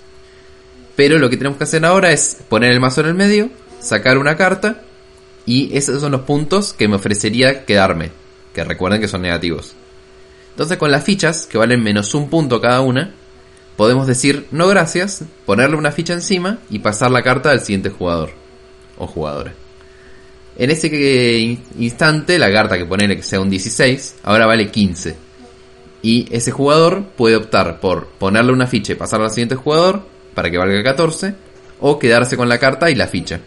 [0.96, 3.50] Pero lo que tenemos que hacer ahora es poner el mazo en el medio,
[3.80, 4.82] sacar una carta
[5.46, 8.10] y esos son los puntos que me ofrecería quedarme,
[8.54, 9.74] que recuerden que son negativos.
[10.50, 13.14] Entonces con las fichas, que valen menos un punto cada una,
[13.76, 18.30] podemos decir no gracias, ponerle una ficha encima y pasar la carta al siguiente jugador
[18.98, 19.54] o jugadora.
[20.56, 25.16] En ese instante, la carta que pone que sea un 16, ahora vale 15.
[26.02, 30.02] Y ese jugador puede optar por ponerle una ficha y pasarla al siguiente jugador,
[30.40, 31.34] para que valga 14,
[31.80, 33.40] o quedarse con la carta y la ficha.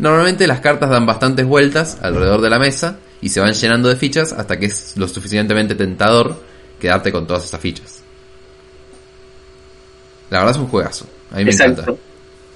[0.00, 3.94] Normalmente las cartas dan bastantes vueltas alrededor de la mesa y se van llenando de
[3.94, 6.34] fichas hasta que es lo suficientemente tentador
[6.80, 8.02] quedarte con todas esas fichas.
[10.30, 11.84] La verdad es un juegazo, a mí me encanta.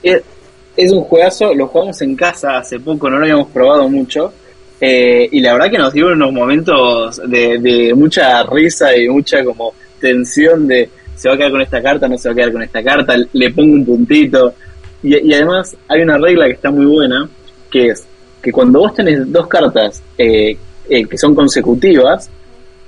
[0.02, 4.32] Es, un juegazo, lo jugamos en casa hace poco, no lo habíamos probado mucho.
[4.80, 9.44] Eh, y la verdad que nos dio unos momentos de, de mucha risa y mucha
[9.44, 12.52] como tensión de se va a quedar con esta carta, no se va a quedar
[12.52, 14.54] con esta carta, le pongo un puntito.
[15.02, 17.28] Y, además hay una regla que está muy buena,
[17.70, 18.06] que es
[18.42, 20.56] que cuando vos tenés dos cartas eh,
[20.88, 22.30] eh, que son consecutivas,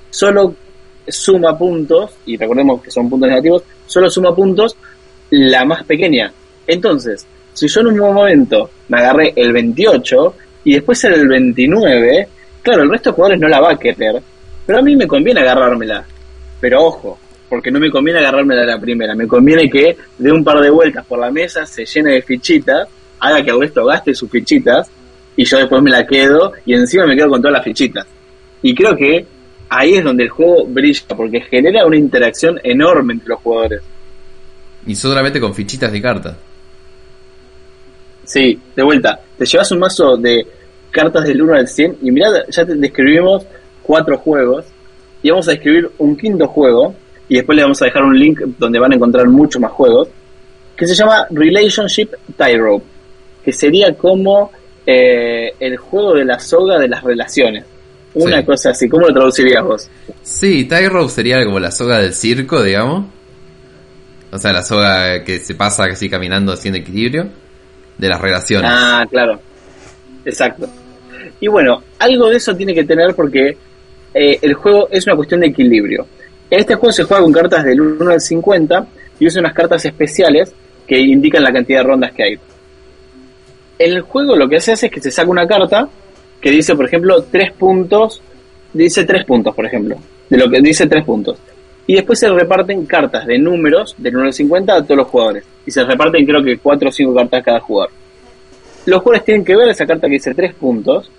[0.09, 0.55] solo
[1.07, 4.77] suma puntos, y recordemos que son puntos negativos, solo suma puntos
[5.31, 6.31] la más pequeña.
[6.67, 12.27] Entonces, si yo en un momento me agarré el 28 y después el 29,
[12.61, 14.21] claro, el resto de jugadores no la va a querer,
[14.65, 16.05] pero a mí me conviene agarrármela.
[16.61, 17.17] Pero ojo,
[17.49, 20.69] porque no me conviene agarrarme a la primera, me conviene que de un par de
[20.69, 22.87] vueltas por la mesa se llene de fichitas,
[23.19, 24.89] haga que Augusto gaste sus fichitas
[25.35, 28.05] y yo después me la quedo y encima me quedo con todas las fichitas.
[28.61, 29.25] Y creo que
[29.69, 33.81] ahí es donde el juego brilla, porque genera una interacción enorme entre los jugadores.
[34.85, 36.37] Y solamente con fichitas de carta.
[38.25, 40.45] Sí, de vuelta, te llevas un mazo de
[40.91, 43.45] cartas del 1 al 100 y mirá, ya te describimos
[43.81, 44.65] cuatro juegos
[45.21, 46.95] y vamos a describir un quinto juego
[47.29, 50.09] y después le vamos a dejar un link donde van a encontrar muchos más juegos,
[50.75, 52.85] que se llama Relationship Tightrope,
[53.45, 54.51] que sería como
[54.85, 57.65] eh, el juego de la soga de las relaciones.
[58.15, 59.87] Una cosa así, ¿cómo lo traducirías vos?
[60.23, 63.05] Sí, Tightrope sería como la soga del circo, digamos.
[64.31, 67.29] O sea, la soga que se pasa así caminando sin equilibrio
[67.97, 68.71] de las relaciones.
[68.73, 69.39] Ah, claro.
[70.25, 70.67] Exacto.
[71.39, 73.57] Y bueno, algo de eso tiene que tener porque
[74.13, 76.07] eh, el juego es una cuestión de equilibrio.
[76.49, 78.87] Este juego se juega con cartas del 1 al 50
[79.19, 80.53] y usa unas cartas especiales
[80.87, 82.39] que indican la cantidad de rondas que hay.
[83.77, 85.87] El juego lo que se hace es que se saca una carta
[86.41, 88.21] que dice, por ejemplo, 3 puntos
[88.73, 89.97] dice tres puntos, por ejemplo,
[90.29, 91.37] de lo que dice tres puntos.
[91.87, 95.43] Y después se reparten cartas de números, del 1 al 50, a todos los jugadores.
[95.65, 97.91] Y se reparten creo que cuatro o cinco cartas cada jugador.
[98.85, 101.09] Los jugadores tienen que ver esa carta que dice tres puntos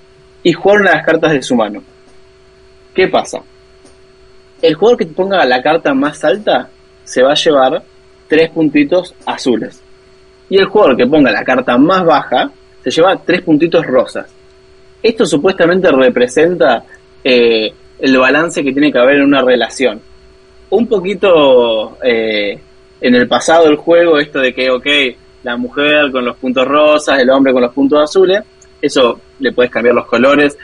[0.43, 1.83] y jugar una de las cartas de su mano.
[2.95, 3.41] ¿Qué pasa?
[4.63, 6.69] El jugador que ponga la carta más alta
[7.05, 7.83] se va a llevar
[8.29, 9.83] tres puntitos azules.
[10.49, 12.51] Y el jugador que ponga la carta más baja
[12.83, 14.27] se lleva tres puntitos rosas.
[15.03, 16.85] Esto supuestamente representa
[17.23, 20.01] eh, el balance que tiene que haber en una relación.
[20.71, 22.59] Un poquito eh,
[23.01, 24.87] en el pasado del juego, esto de que, ok,
[25.43, 28.43] la mujer con los puntos rosas, el hombre con los puntos azules,
[28.81, 30.57] eso le puedes cambiar los colores.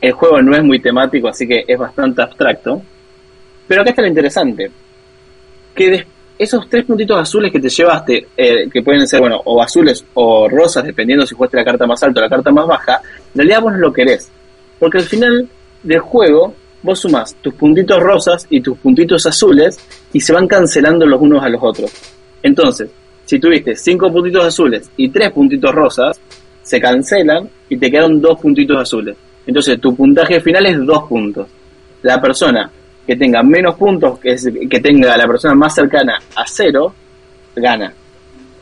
[0.00, 2.82] El juego no es muy temático, así que es bastante abstracto.
[3.66, 4.70] Pero acá está lo interesante.
[5.74, 6.06] Que
[6.38, 10.48] esos tres puntitos azules que te llevaste, eh, que pueden ser, bueno, o azules o
[10.48, 13.00] rosas, dependiendo si jugaste la carta más alta o la carta más baja,
[13.34, 14.30] en realidad vos no lo querés.
[14.78, 15.48] Porque al final
[15.82, 19.78] del juego, vos sumás tus puntitos rosas y tus puntitos azules
[20.12, 21.92] y se van cancelando los unos a los otros.
[22.42, 22.90] Entonces,
[23.24, 26.20] si tuviste cinco puntitos azules y tres puntitos rosas,
[26.62, 29.16] se cancelan y te quedan dos puntitos azules.
[29.46, 31.46] Entonces, tu puntaje final es dos puntos.
[32.02, 32.70] La persona
[33.06, 36.94] que tenga menos puntos, que, es, que tenga la persona más cercana a cero,
[37.56, 37.92] gana.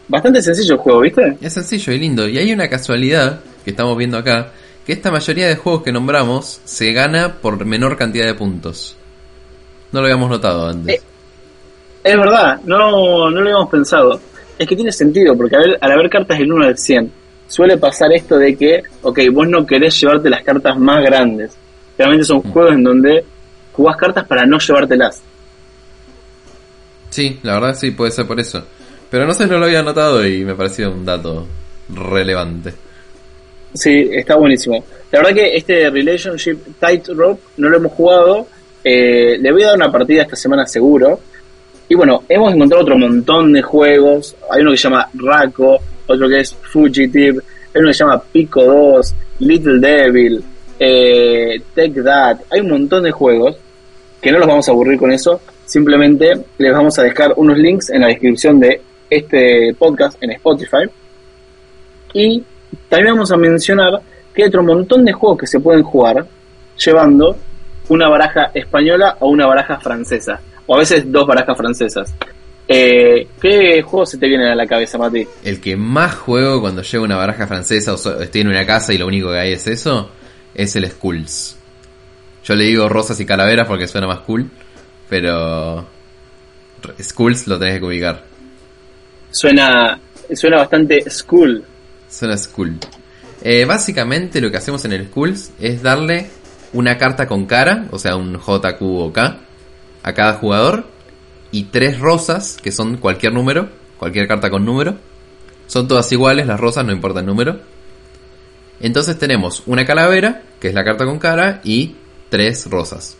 [0.08, 1.36] Bastante sencillo el juego, ¿viste?
[1.40, 2.28] Es sencillo y lindo.
[2.28, 4.52] Y hay una casualidad que estamos viendo acá,
[4.84, 8.96] que esta mayoría de juegos que nombramos se gana por menor cantidad de puntos.
[9.92, 10.96] No lo habíamos notado antes.
[10.96, 11.02] Eh,
[12.04, 14.20] es verdad, no, no lo habíamos pensado.
[14.58, 17.12] Es que tiene sentido, porque al, al haber cartas del 1 al 100,
[17.46, 21.56] suele pasar esto de que, ok, vos no querés llevarte las cartas más grandes.
[21.96, 22.52] Realmente son mm.
[22.52, 23.24] juegos en donde
[23.72, 25.22] jugás cartas para no llevártelas.
[27.10, 28.64] Sí, la verdad sí, puede ser por eso.
[29.10, 31.46] Pero no sé, no lo había notado y me pareció un dato
[31.88, 32.72] relevante.
[33.74, 34.84] Sí, está buenísimo.
[35.10, 38.46] La verdad que este Relationship Tightrope no lo hemos jugado.
[38.82, 41.20] Eh, le voy a dar una partida esta semana seguro.
[41.88, 44.34] Y bueno, hemos encontrado otro montón de juegos.
[44.50, 47.42] Hay uno que se llama Raco, otro que es Fugitive,
[47.74, 50.42] hay uno que se llama Pico 2, Little Devil,
[50.78, 52.38] eh, Take That.
[52.50, 53.56] Hay un montón de juegos
[54.20, 55.40] que no los vamos a aburrir con eso.
[55.64, 58.80] Simplemente les vamos a dejar unos links en la descripción de
[59.10, 60.84] este podcast en Spotify.
[62.14, 62.42] Y
[62.88, 64.00] también vamos a mencionar
[64.34, 66.26] que hay otro montón de juegos que se pueden jugar
[66.76, 67.36] llevando
[67.88, 70.40] una baraja española o una baraja francesa.
[70.66, 72.14] O a veces dos barajas francesas.
[72.68, 75.26] Eh, ¿Qué juego se te viene a la cabeza, Mati?
[75.44, 78.98] El que más juego cuando llevo una baraja francesa o estoy en una casa y
[78.98, 80.10] lo único que hay es eso,
[80.54, 81.56] es el Skulls.
[82.44, 84.50] Yo le digo rosas y calaveras porque suena más cool,
[85.08, 85.86] pero
[87.00, 88.24] Skulls lo tenés que ubicar.
[89.30, 89.98] Suena,
[90.34, 91.64] suena bastante school.
[92.10, 92.78] Suena school.
[93.42, 96.30] Eh, básicamente lo que hacemos en el Skulls es darle
[96.72, 99.38] una carta con cara, o sea, un J, Q o K,
[100.02, 100.86] a cada jugador
[101.50, 104.96] y tres rosas, que son cualquier número, cualquier carta con número.
[105.66, 107.60] Son todas iguales, las rosas, no importa el número.
[108.82, 111.94] Entonces tenemos una calavera, que es la carta con cara, y
[112.28, 113.16] tres rosas.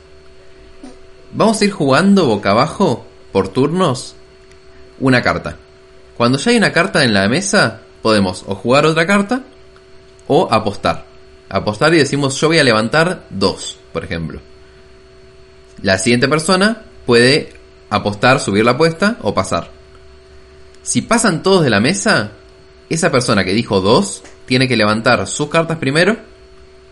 [1.33, 4.16] Vamos a ir jugando boca abajo, por turnos,
[4.98, 5.57] una carta.
[6.16, 9.42] Cuando ya hay una carta en la mesa, podemos o jugar otra carta
[10.27, 11.07] o apostar.
[11.48, 14.40] Apostar y decimos yo voy a levantar dos, por ejemplo.
[15.81, 17.53] La siguiente persona puede
[17.88, 19.70] apostar, subir la apuesta o pasar.
[20.83, 22.33] Si pasan todos de la mesa,
[22.88, 24.22] esa persona que dijo dos
[24.53, 26.15] tiene que levantar sus cartas primero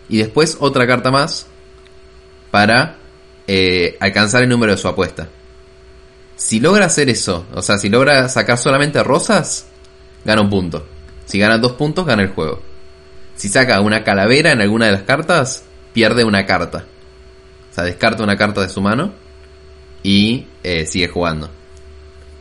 [0.09, 1.45] y después otra carta más
[2.49, 2.97] para
[3.45, 5.29] eh, alcanzar el número de su apuesta.
[6.35, 9.67] Si logra hacer eso, o sea, si logra sacar solamente rosas,
[10.25, 10.87] gana un punto.
[11.25, 12.63] Si gana dos puntos, gana el juego.
[13.35, 16.85] Si saca una calavera en alguna de las cartas, pierde una carta.
[17.69, 19.13] O sea, descarta una carta de su mano
[20.01, 21.51] y eh, sigue jugando.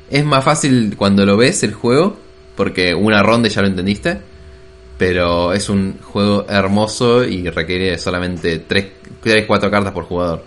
[0.08, 2.18] Es más fácil cuando lo ves el juego,
[2.56, 4.29] porque una ronda ya lo entendiste,
[5.00, 8.86] pero es un juego hermoso y requiere solamente 3,
[9.46, 10.42] 4 cartas por jugador.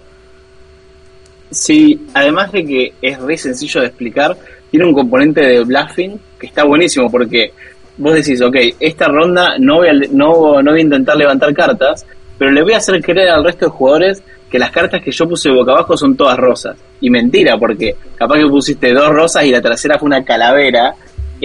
[1.50, 4.38] Sí, además de que es re sencillo de explicar,
[4.70, 7.52] tiene un componente de bluffing que está buenísimo porque
[7.98, 12.06] vos decís, ok, esta ronda no voy a, no, no voy a intentar levantar cartas,
[12.38, 15.28] pero le voy a hacer creer al resto de jugadores que las cartas que yo
[15.28, 16.78] puse boca abajo son todas rosas.
[17.02, 20.94] Y mentira, porque capaz que pusiste dos rosas y la tercera fue una calavera.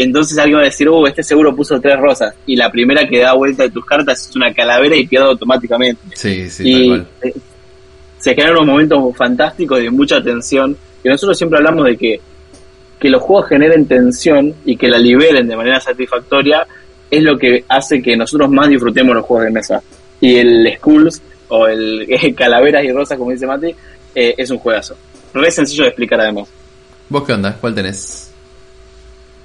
[0.01, 2.33] Entonces alguien va a decir, uh, este seguro puso tres rosas.
[2.47, 6.01] Y la primera que da vuelta de tus cartas es una calavera y pierde automáticamente.
[6.15, 7.35] Sí, sí, y tal cual.
[8.21, 10.77] Se crean unos momentos fantásticos de mucha tensión.
[11.03, 12.21] Y nosotros siempre hablamos de que,
[13.01, 16.65] que los juegos generen tensión y que la liberen de manera satisfactoria
[17.11, 19.83] es lo que hace que nosotros más disfrutemos los juegos de mesa.
[20.21, 22.07] Y el Skulls o el
[22.37, 23.75] Calaveras y Rosas, como dice Mati,
[24.15, 24.97] eh, es un juegazo.
[25.35, 26.49] Re sencillo de explicar además.
[27.09, 27.57] ¿Vos qué onda?
[27.61, 28.28] ¿Cuál tenés?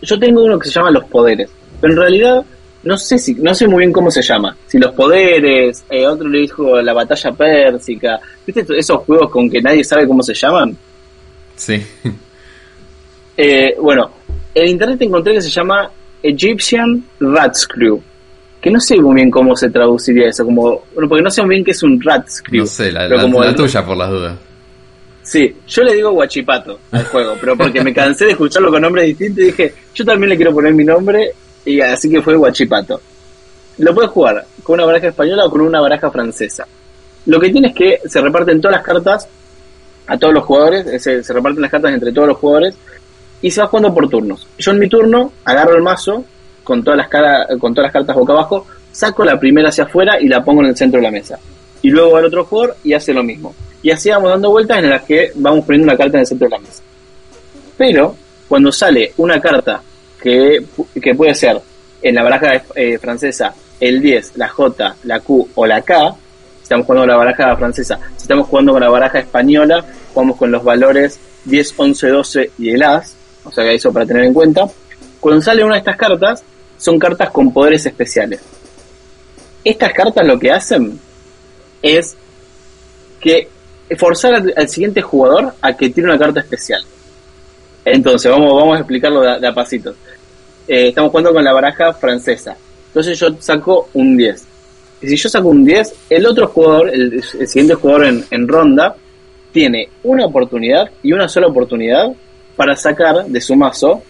[0.03, 1.49] Yo tengo uno que se llama Los Poderes,
[1.81, 2.43] pero en realidad
[2.83, 4.55] no sé si no sé muy bien cómo se llama.
[4.67, 8.19] Si Los Poderes, eh, otro le dijo La Batalla Pérsica.
[8.45, 10.75] ¿Viste esos juegos con que nadie sabe cómo se llaman?
[11.55, 11.81] Sí.
[13.37, 14.11] Eh, bueno,
[14.53, 15.89] en internet encontré que se llama
[16.21, 18.01] Egyptian Rats Crew.
[18.61, 21.55] Que no sé muy bien cómo se traduciría eso, como bueno, porque no sé muy
[21.55, 22.61] bien qué es un Rats Crew.
[22.61, 24.37] No sé, la, pero la- como la el- tuya por las dudas.
[25.21, 29.05] Sí, yo le digo guachipato al juego, pero porque me cansé de escucharlo con nombres
[29.07, 31.33] distintos y dije, yo también le quiero poner mi nombre,
[31.65, 32.99] y así que fue guachipato.
[33.77, 36.67] Lo puedes jugar con una baraja española o con una baraja francesa.
[37.25, 39.27] Lo que tiene es que se reparten todas las cartas
[40.05, 42.75] a todos los jugadores, eh, se, se reparten las cartas entre todos los jugadores
[43.41, 44.47] y se va jugando por turnos.
[44.57, 46.25] Yo en mi turno agarro el mazo
[46.63, 47.09] con todas las
[47.59, 50.67] con todas las cartas boca abajo, saco la primera hacia afuera y la pongo en
[50.67, 51.39] el centro de la mesa.
[51.81, 53.53] Y luego va el otro jugador y hace lo mismo.
[53.81, 56.47] Y así vamos dando vueltas en las que vamos poniendo una carta en el centro
[56.47, 56.81] de la mesa.
[57.77, 58.15] Pero
[58.53, 59.81] cuando sale una carta
[60.21, 60.63] que,
[61.17, 61.59] puede ser
[62.03, 66.15] en la baraja eh, francesa el 10, la J, la Q o la K,
[66.61, 70.51] estamos jugando con la baraja francesa, si estamos jugando con la baraja española, jugamos con
[70.51, 74.35] los valores 10, 11, 12 y el As, o sea que eso para tener en
[74.35, 74.67] cuenta.
[75.19, 76.43] Cuando sale una de estas cartas,
[76.77, 78.39] son cartas con poderes especiales.
[79.63, 80.99] Estas cartas lo que hacen
[81.81, 82.15] es
[83.19, 83.49] que
[83.97, 86.85] forzar al, al siguiente jugador a que tire una carta especial.
[87.85, 89.95] Entonces, vamos, vamos a explicarlo de, de a pasitos.
[90.67, 92.55] Eh, estamos jugando con la baraja francesa.
[92.87, 94.45] Entonces yo saco un 10.
[95.01, 98.95] Y si yo saco un 10, el otro jugador, el, siguiente jugador en, ronda,
[99.51, 102.13] tiene una oportunidad y una sola oportunidad
[102.55, 104.01] para sacar de su mazo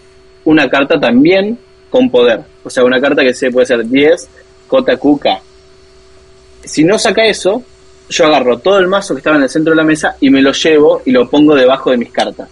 [0.44, 1.58] una carta también
[1.90, 2.42] con poder.
[2.62, 4.28] O sea, una carta que se puede ser 10,
[4.70, 5.26] JQK.
[6.62, 7.62] Si no saca eso,
[8.08, 10.42] yo agarro todo el mazo que estaba en el centro de la mesa y me
[10.42, 12.48] lo llevo y lo pongo debajo de mis cartas.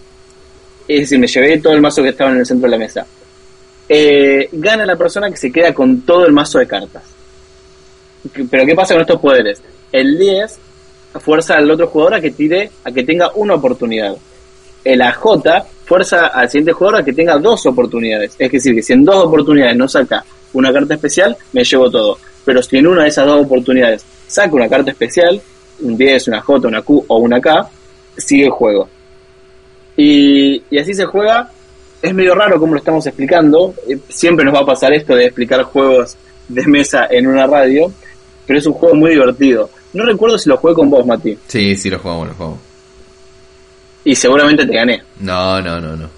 [0.89, 3.07] Es decir, me llevé todo el mazo que estaba en el centro de la mesa.
[3.89, 7.03] Eh, gana la persona que se queda con todo el mazo de cartas.
[8.51, 9.61] Pero ¿qué pasa con estos poderes?
[9.91, 10.59] El 10
[11.21, 14.17] fuerza al otro jugador a que tire, a que tenga una oportunidad.
[14.85, 15.25] El AJ
[15.85, 18.35] fuerza al siguiente jugador a que tenga dos oportunidades.
[18.39, 22.19] Es decir, que si en dos oportunidades no saca una carta especial, me llevo todo.
[22.45, 25.41] Pero si en una de esas dos oportunidades saca una carta especial,
[25.81, 27.69] un 10, una J, una Q o una K,
[28.17, 28.89] sigue el juego.
[29.97, 31.51] Y, y así se juega.
[32.01, 33.75] Es medio raro como lo estamos explicando.
[33.89, 36.17] Eh, Siempre nos va a pasar esto de explicar juegos
[36.49, 37.93] de mesa en una radio.
[38.47, 39.71] Pero es un juego muy divertido.
[39.93, 41.39] No recuerdo si lo jugué con vos, Mati.
[41.47, 42.59] Sí, sí, lo jugamos, lo jugamos.
[44.05, 45.03] Y seguramente te gané.
[45.21, 46.09] No, no, no, no.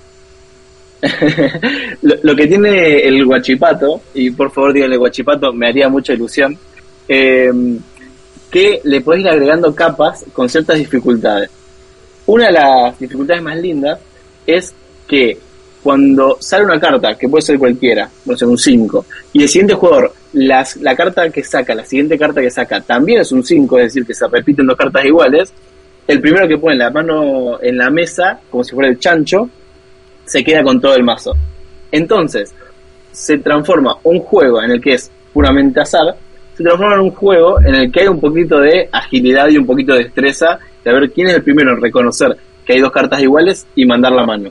[2.03, 6.57] lo, lo que tiene el guachipato, y por favor díganle guachipato, me haría mucha ilusión,
[7.09, 7.53] eh,
[8.51, 11.51] que le podés ir agregando capas con ciertas dificultades.
[12.27, 13.99] Una de las dificultades más lindas
[14.47, 14.75] es
[15.07, 15.39] que
[15.83, 19.75] cuando sale una carta, que puede ser cualquiera, no sé, un 5, y el siguiente
[19.75, 23.79] jugador, las, la carta que saca, la siguiente carta que saca, también es un 5,
[23.79, 25.53] es decir, que se repiten dos cartas iguales,
[26.07, 29.51] el primero que pone la mano en la mesa, como si fuera el chancho,
[30.25, 31.35] se queda con todo el mazo.
[31.93, 32.55] Entonces,
[33.13, 36.17] se transforma un juego en el que es puramente azar,
[36.57, 39.67] se transforma en un juego en el que hay un poquito de agilidad y un
[39.67, 43.21] poquito de destreza de ver quién es el primero en reconocer que hay dos cartas
[43.23, 44.51] iguales y mandar la mano.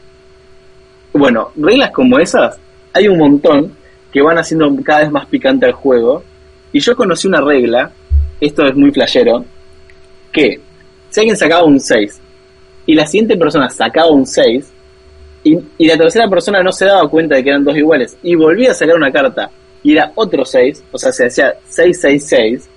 [1.14, 2.58] Bueno, reglas como esas
[2.94, 3.76] hay un montón
[4.12, 6.24] que van haciendo cada vez más picante el juego.
[6.72, 7.92] Y yo conocí una regla,
[8.40, 9.46] esto es muy flashero,
[10.32, 10.60] que
[11.10, 12.20] si alguien sacaba un 6
[12.86, 14.72] y la siguiente persona sacaba un 6
[15.44, 18.36] y, y la tercera persona no se daba cuenta de que eran dos iguales y
[18.36, 19.50] volvía a sacar una carta
[19.84, 22.70] y era otro 6, o sea, se hacía 666,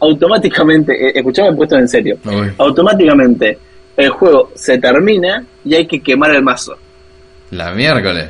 [0.00, 3.58] automáticamente, eh, escuchame puesto en serio, Uy, automáticamente
[3.96, 6.76] el juego se termina y hay que quemar el mazo.
[7.50, 8.28] la miércoles.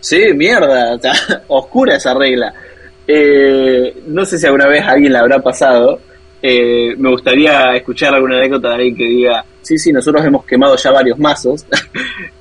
[0.00, 1.12] Sí, mierda, o sea,
[1.48, 2.52] oscura esa regla.
[3.06, 6.00] Eh, no sé si alguna vez a alguien la habrá pasado.
[6.42, 10.76] Eh, me gustaría escuchar alguna anécdota de alguien que diga, sí, sí, nosotros hemos quemado
[10.76, 11.64] ya varios mazos.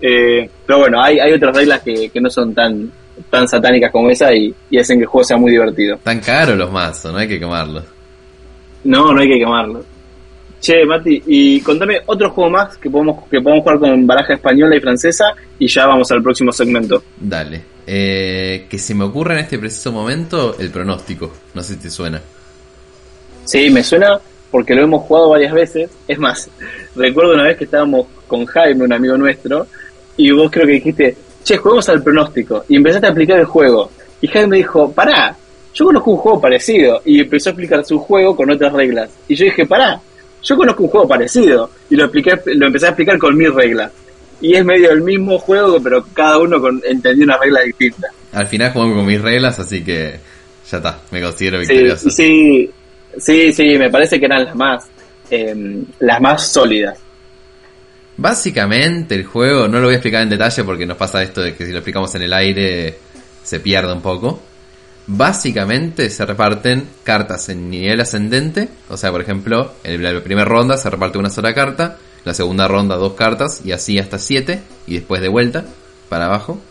[0.06, 2.92] Eh, pero bueno, hay, hay otras reglas que, que no son tan,
[3.30, 5.98] tan satánicas como esa y, y hacen que el juego sea muy divertido.
[6.04, 7.86] Tan caros los mazos, no hay que quemarlos.
[8.84, 9.84] No, no hay que quemarlo.
[10.60, 14.76] Che, Mati, y contame otro juego más que podemos, que podemos jugar con baraja española
[14.78, 17.04] y francesa y ya vamos al próximo segmento.
[17.20, 17.74] Dale.
[17.86, 21.34] Eh, que se me ocurra en este preciso momento el pronóstico.
[21.54, 22.22] No sé si te suena.
[23.44, 24.20] Sí, me suena
[24.52, 25.90] porque lo hemos jugado varias veces.
[26.08, 26.50] Es más,
[26.96, 29.68] recuerdo una vez que estábamos con Jaime, un amigo nuestro,
[30.16, 32.64] y vos creo que dijiste, che, juguemos al pronóstico.
[32.70, 33.92] Y empezaste a aplicar el juego.
[34.22, 35.36] Y Jaime dijo, pará,
[35.74, 37.02] yo conozco un juego parecido.
[37.06, 39.10] Y empezó a explicar su juego con otras reglas.
[39.28, 40.00] Y yo dije, pará,
[40.42, 41.70] yo conozco un juego parecido.
[41.90, 43.92] Y lo, expliqué, lo empecé a explicar con mis reglas.
[44.42, 48.08] Y es medio el mismo juego, pero cada uno con, entendió una regla distinta.
[48.34, 50.20] Al final jugamos con mis reglas, así que
[50.70, 52.10] ya está, me considero victorioso.
[52.10, 52.70] Sí,
[53.18, 54.86] sí, sí, me parece que eran las más,
[55.30, 57.00] em, las más sólidas.
[58.18, 61.56] Básicamente el juego, no lo voy a explicar en detalle porque nos pasa esto de
[61.56, 62.98] que si lo explicamos en el aire
[63.44, 64.42] se pierde un poco.
[65.06, 70.78] Básicamente se reparten cartas en nivel ascendente, o sea, por ejemplo, en la primera ronda
[70.78, 74.96] se reparte una sola carta, la segunda ronda dos cartas y así hasta siete y
[74.96, 75.66] después de vuelta
[76.08, 76.62] para abajo.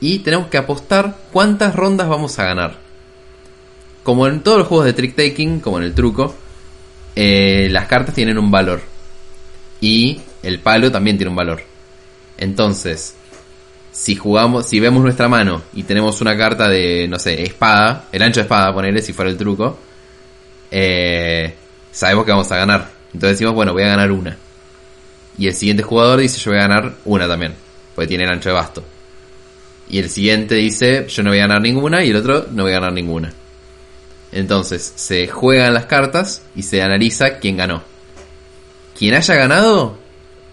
[0.00, 2.78] Y tenemos que apostar cuántas rondas vamos a ganar.
[4.02, 6.34] Como en todos los juegos de trick taking, como en el truco,
[7.16, 8.80] eh, las cartas tienen un valor.
[9.82, 11.62] Y el palo también tiene un valor.
[12.38, 13.14] Entonces,
[14.00, 18.22] si jugamos, si vemos nuestra mano y tenemos una carta de, no sé, espada, el
[18.22, 19.78] ancho de espada, ponerle si fuera el truco,
[20.70, 21.54] eh,
[21.92, 22.90] sabemos que vamos a ganar.
[23.12, 24.38] Entonces decimos, bueno, voy a ganar una.
[25.36, 27.52] Y el siguiente jugador dice, yo voy a ganar una también,
[27.94, 28.82] porque tiene el ancho de basto.
[29.90, 32.72] Y el siguiente dice, yo no voy a ganar ninguna, y el otro no voy
[32.72, 33.34] a ganar ninguna.
[34.32, 37.82] Entonces, se juegan las cartas y se analiza quién ganó.
[38.98, 39.98] Quien haya ganado,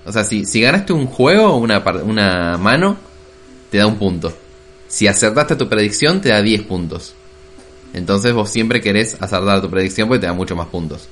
[0.05, 3.07] o sea, si, si ganaste un juego, una, una mano,
[3.70, 4.34] te da un punto.
[4.88, 7.13] Si acertaste tu predicción, te da 10 puntos.
[7.93, 11.07] Entonces vos siempre querés acertar tu predicción porque te da mucho más puntos.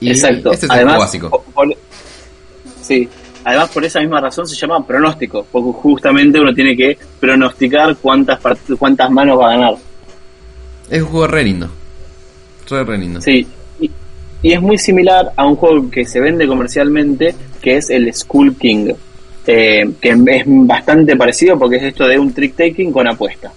[0.00, 0.52] Y Exacto.
[0.52, 1.44] Este es el juego básico.
[2.82, 3.08] sí,
[3.44, 8.40] además por esa misma razón se llama pronóstico, porque justamente uno tiene que pronosticar cuántas
[8.78, 9.74] cuántas manos va a ganar.
[10.90, 11.68] Es un juego re lindo.
[12.68, 13.20] Re, re lindo.
[13.20, 13.46] Sí,
[13.80, 13.90] y,
[14.42, 18.56] y, es muy similar a un juego que se vende comercialmente, que es el Skull
[18.56, 18.92] King.
[19.48, 23.52] Eh, que es bastante parecido porque es esto de un trick taking con apuesta.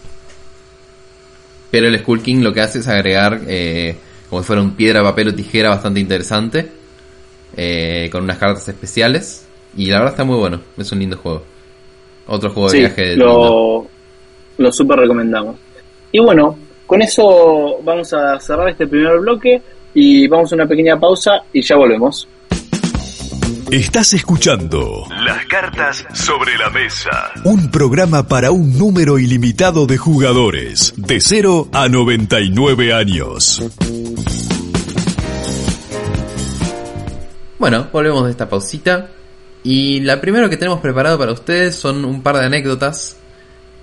[1.72, 3.96] Pero el Skull King lo que hace es agregar eh,
[4.30, 6.68] como si fuera un piedra, papel o tijera bastante interesante,
[7.58, 9.48] eh, con unas cartas especiales.
[9.76, 11.44] Y la verdad está muy bueno, es un lindo juego.
[12.28, 13.88] Otro juego de viaje lo,
[14.58, 15.58] lo super recomendamos.
[16.12, 19.62] Y bueno, con eso vamos a cerrar este primer bloque
[19.94, 22.28] y vamos a una pequeña pausa y ya volvemos.
[23.72, 27.32] Estás escuchando Las cartas sobre la mesa.
[27.44, 33.62] Un programa para un número ilimitado de jugadores, de 0 a 99 años.
[37.60, 39.12] Bueno, volvemos de esta pausita.
[39.62, 43.18] Y la primera que tenemos preparado para ustedes son un par de anécdotas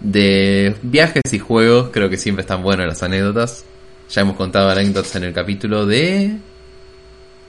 [0.01, 1.91] de viajes y juegos.
[1.93, 3.64] Creo que siempre están buenas las anécdotas.
[4.11, 6.39] Ya hemos contado anécdotas en el capítulo de...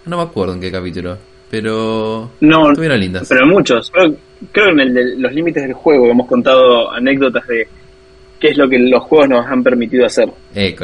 [0.06, 1.18] No me acuerdo en qué capítulo
[1.50, 3.28] pero no, estuvieron lindas.
[3.30, 3.90] Pero muchos.
[3.92, 4.16] Creo,
[4.52, 7.68] creo en el de los límites del juego hemos contado anécdotas de
[8.40, 10.30] qué es lo que los juegos nos han permitido hacer.
[10.54, 10.76] Eh,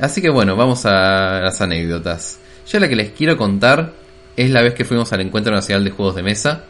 [0.00, 2.40] Así que bueno, vamos a las anécdotas.
[2.66, 3.92] Yo la que les quiero contar
[4.36, 6.64] es la vez que fuimos al Encuentro Nacional de Juegos de Mesa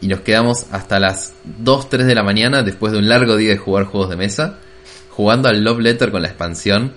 [0.00, 3.50] y nos quedamos hasta las 2, 3 de la mañana después de un largo día
[3.50, 4.58] de jugar juegos de mesa,
[5.10, 6.92] jugando al Love Letter con la expansión.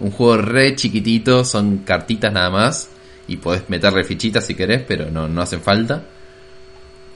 [0.00, 2.90] Un juego re chiquitito, son cartitas nada más
[3.28, 6.04] y podés meterle fichitas si querés, pero no, no hacen falta.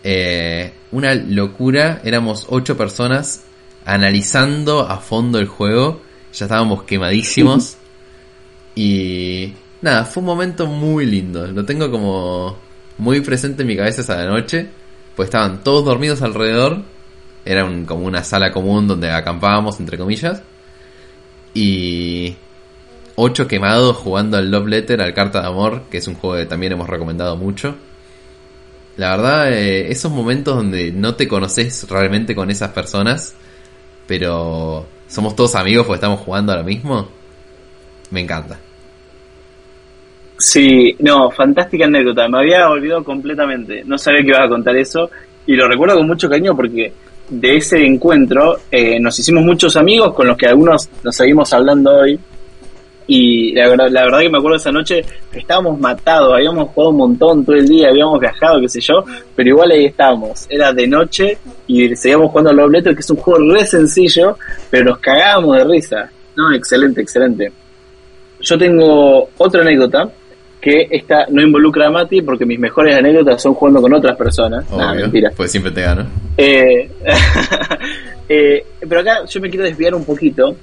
[0.03, 3.45] Eh, una locura, éramos ocho personas
[3.85, 6.03] analizando a fondo el juego,
[6.33, 7.77] ya estábamos quemadísimos
[8.75, 9.53] y
[9.83, 12.57] nada, fue un momento muy lindo, lo tengo como
[12.99, 14.69] muy presente en mi cabeza esa noche,
[15.15, 16.83] pues estaban todos dormidos alrededor,
[17.45, 20.43] era como una sala común donde acampábamos, entre comillas,
[21.55, 22.37] y
[23.17, 26.47] 8 quemados jugando al Love Letter, al Carta de Amor, que es un juego que
[26.47, 27.75] también hemos recomendado mucho.
[28.99, 33.35] La verdad, eh, esos momentos donde no te conoces realmente con esas personas,
[34.07, 37.09] pero somos todos amigos porque estamos jugando ahora mismo,
[38.11, 38.59] me encanta.
[40.39, 45.11] Sí, no, fantástica anécdota, me había olvidado completamente, no sabía que ibas a contar eso
[45.47, 46.93] y lo recuerdo con mucho cariño porque
[47.31, 51.91] de ese encuentro eh, nos hicimos muchos amigos con los que algunos nos seguimos hablando
[51.91, 52.21] hoy
[53.07, 56.97] y la verdad, la verdad que me acuerdo esa noche estábamos matados, habíamos jugado un
[56.97, 59.05] montón todo el día, habíamos viajado, qué sé yo,
[59.35, 60.47] pero igual ahí estábamos.
[60.49, 61.39] Era de noche
[61.69, 64.37] y seguíamos jugando al Love que es un juego re sencillo,
[64.71, 66.11] pero nos cagábamos de risa.
[66.37, 67.53] No, excelente, excelente.
[68.41, 70.11] Yo tengo otra anécdota
[70.61, 74.65] que esta no involucra a Mati porque mis mejores anécdotas son jugando con otras personas.
[74.97, 75.31] mentira.
[75.37, 76.07] Pues siempre te gano.
[76.37, 76.91] Eh,
[78.29, 80.57] eh, pero acá yo me quiero desviar un poquito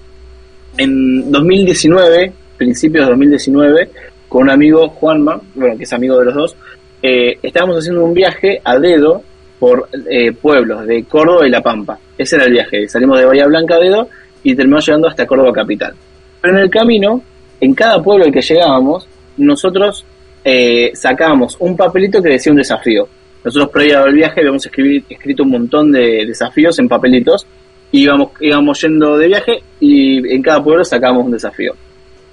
[0.77, 3.89] en 2019, principios de 2019,
[4.27, 6.55] con un amigo, Juanma, bueno, que es amigo de los dos,
[7.01, 9.21] eh, estábamos haciendo un viaje a dedo
[9.59, 11.99] por eh, pueblos de Córdoba y La Pampa.
[12.17, 12.87] Ese era el viaje.
[12.87, 14.09] Salimos de Bahía Blanca a dedo
[14.43, 15.93] y terminamos llegando hasta Córdoba Capital.
[16.41, 17.21] Pero en el camino,
[17.61, 19.07] en cada pueblo al que llegábamos,
[19.37, 20.05] nosotros
[20.43, 23.07] eh, sacábamos un papelito que decía un desafío.
[23.43, 27.45] Nosotros previo al viaje habíamos escrito un montón de desafíos en papelitos
[27.93, 31.73] íbamos, íbamos yendo de viaje y en cada pueblo sacábamos un desafío.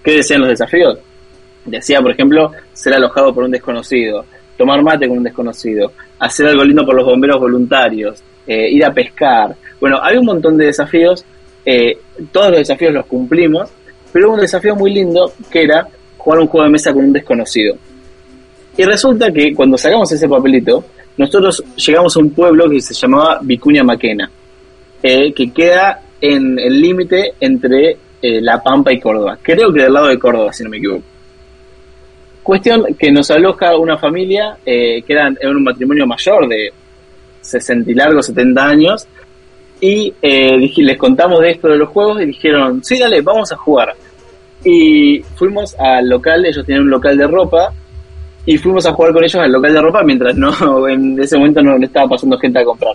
[0.03, 0.99] ¿Qué decían los desafíos?
[1.67, 4.25] Decía, por ejemplo, ser alojado por un desconocido,
[4.57, 8.93] tomar mate con un desconocido, hacer algo lindo por los bomberos voluntarios, eh, ir a
[8.93, 9.55] pescar.
[9.79, 11.25] Bueno, hay un montón de desafíos,
[11.65, 11.99] eh,
[12.33, 13.71] todos los desafíos los cumplimos,
[14.13, 15.87] pero hubo un desafío muy lindo que era
[16.17, 17.77] jugar un juego de mesa con un desconocido.
[18.79, 20.83] Y resulta que cuando sacamos ese papelito,
[21.19, 24.31] nosotros llegamos a un pueblo que se llamaba Vicuña Maquena,
[25.03, 29.39] eh, que queda en el límite entre La Pampa y Córdoba.
[29.41, 31.03] Creo que del lado de Córdoba, si no me equivoco.
[32.43, 36.73] Cuestión que nos aloja una familia que era, un matrimonio mayor de
[37.41, 39.07] 60 y largos, 70 años,
[39.81, 43.57] y eh, les contamos de esto de los juegos y dijeron, sí, dale, vamos a
[43.57, 43.95] jugar.
[44.63, 47.73] Y fuimos al local, ellos tenían un local de ropa,
[48.45, 51.63] y fuimos a jugar con ellos al local de ropa mientras no en ese momento
[51.63, 52.95] no le estaba pasando gente a comprar.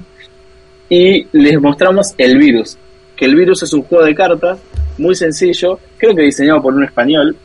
[0.90, 2.78] Y les mostramos el virus,
[3.16, 4.60] que el virus es un juego de cartas
[4.98, 7.36] muy sencillo, creo que diseñado por un español,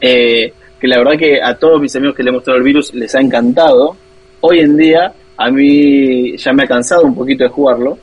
[0.00, 2.92] eh, que la verdad que a todos mis amigos que le he mostrado el virus
[2.94, 3.96] les ha encantado.
[4.40, 7.98] Hoy en día a mí ya me ha cansado un poquito de jugarlo,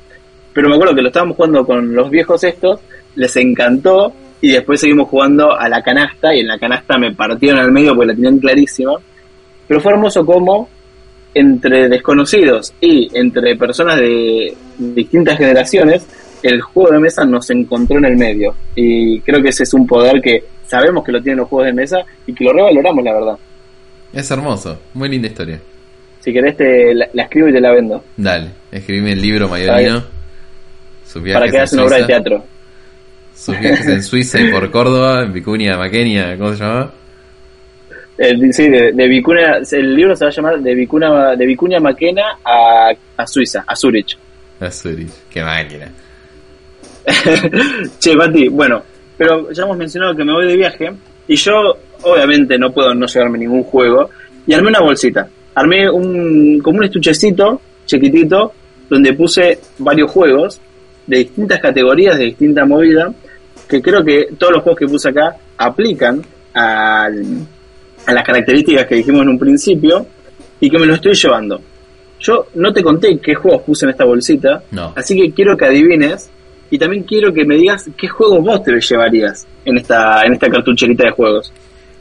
[0.53, 2.79] pero me acuerdo que lo estábamos jugando con los viejos estos,
[3.15, 7.59] les encantó y después seguimos jugando a la canasta y en la canasta me partieron
[7.59, 8.93] al medio porque la tenían clarísima.
[9.67, 10.67] Pero fue hermoso como
[11.33, 16.05] entre desconocidos y entre personas de distintas generaciones,
[16.43, 18.55] el juego de mesa nos encontró en el medio.
[18.75, 21.73] Y creo que ese es un poder que sabemos que lo tienen los juegos de
[21.73, 23.37] mesa y que lo revaloramos, la verdad.
[24.13, 25.61] Es hermoso, muy linda historia.
[26.19, 28.03] Si querés, te la, escribo y te la vendo.
[28.17, 30.03] Dale, escribime el libro Mayorino.
[31.33, 32.45] Para que hagas una obra de teatro.
[33.33, 36.63] Sus viajes en Suiza y por Córdoba, en Vicuña Maquenia, ¿cómo se
[38.21, 38.53] llama?
[38.53, 42.91] sí, de, Vicuña, el libro se va a llamar De Vicuña, de Vicuña Maquena a,
[43.17, 44.17] a Suiza, a Zurich.
[44.59, 45.91] A Zurich, qué máquina.
[47.99, 48.83] che, Pati, bueno,
[49.17, 50.91] pero ya hemos mencionado que me voy de viaje
[51.27, 54.09] y yo, obviamente, no puedo no llevarme ningún juego
[54.45, 58.53] y armé una bolsita armé un, como un estuchecito chiquitito
[58.89, 60.59] donde puse varios juegos
[61.07, 63.11] de distintas categorías, de distinta movida,
[63.67, 66.21] que creo que todos los juegos que puse acá aplican
[68.05, 70.05] a las características que dijimos en un principio
[70.59, 71.61] y que me lo estoy llevando.
[72.19, 74.63] Yo no te conté qué juegos puse en esta bolsita,
[74.95, 76.29] así que quiero que adivines
[76.69, 80.49] y también quiero que me digas qué juegos vos te llevarías en esta, en esta
[80.49, 81.51] cartucherita de juegos.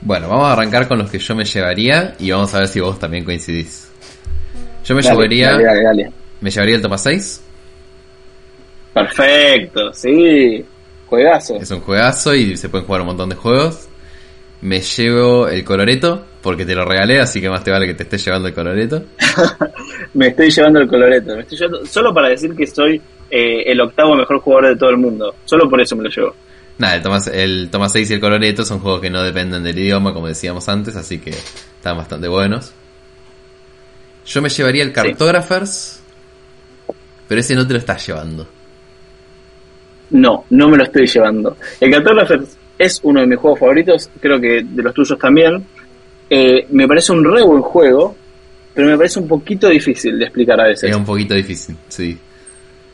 [0.02, 2.80] Bueno, vamos a arrancar con los que yo me llevaría y vamos a ver si
[2.80, 3.90] vos también coincidís.
[4.84, 5.58] Yo me llevaría.
[6.40, 7.42] Me llevaría el Toma 6.
[8.94, 10.64] Perfecto, sí.
[11.06, 11.56] Juegazo.
[11.56, 13.89] Es un juegazo y se pueden jugar un montón de juegos.
[14.62, 18.02] Me llevo el coloreto porque te lo regalé, así que más te vale que te
[18.02, 19.02] estés llevando el coloreto.
[20.14, 21.34] me estoy llevando el coloreto.
[21.34, 23.00] Me estoy solo para decir que soy
[23.30, 25.34] eh, el octavo mejor jugador de todo el mundo.
[25.44, 26.34] Solo por eso me lo llevo.
[26.78, 29.78] Nada, el Toma, el Toma 6 y el Coloreto son juegos que no dependen del
[29.78, 32.72] idioma, como decíamos antes, así que están bastante buenos.
[34.24, 36.02] Yo me llevaría el Cartographers,
[37.28, 38.46] pero ese no te lo estás llevando.
[40.10, 41.56] No, no me lo estoy llevando.
[41.80, 45.62] El Cartographers es uno de mis juegos favoritos, creo que de los tuyos también.
[46.30, 48.16] Eh, me parece un re buen juego,
[48.72, 50.88] pero me parece un poquito difícil de explicar a veces.
[50.88, 52.18] Es un poquito difícil, sí.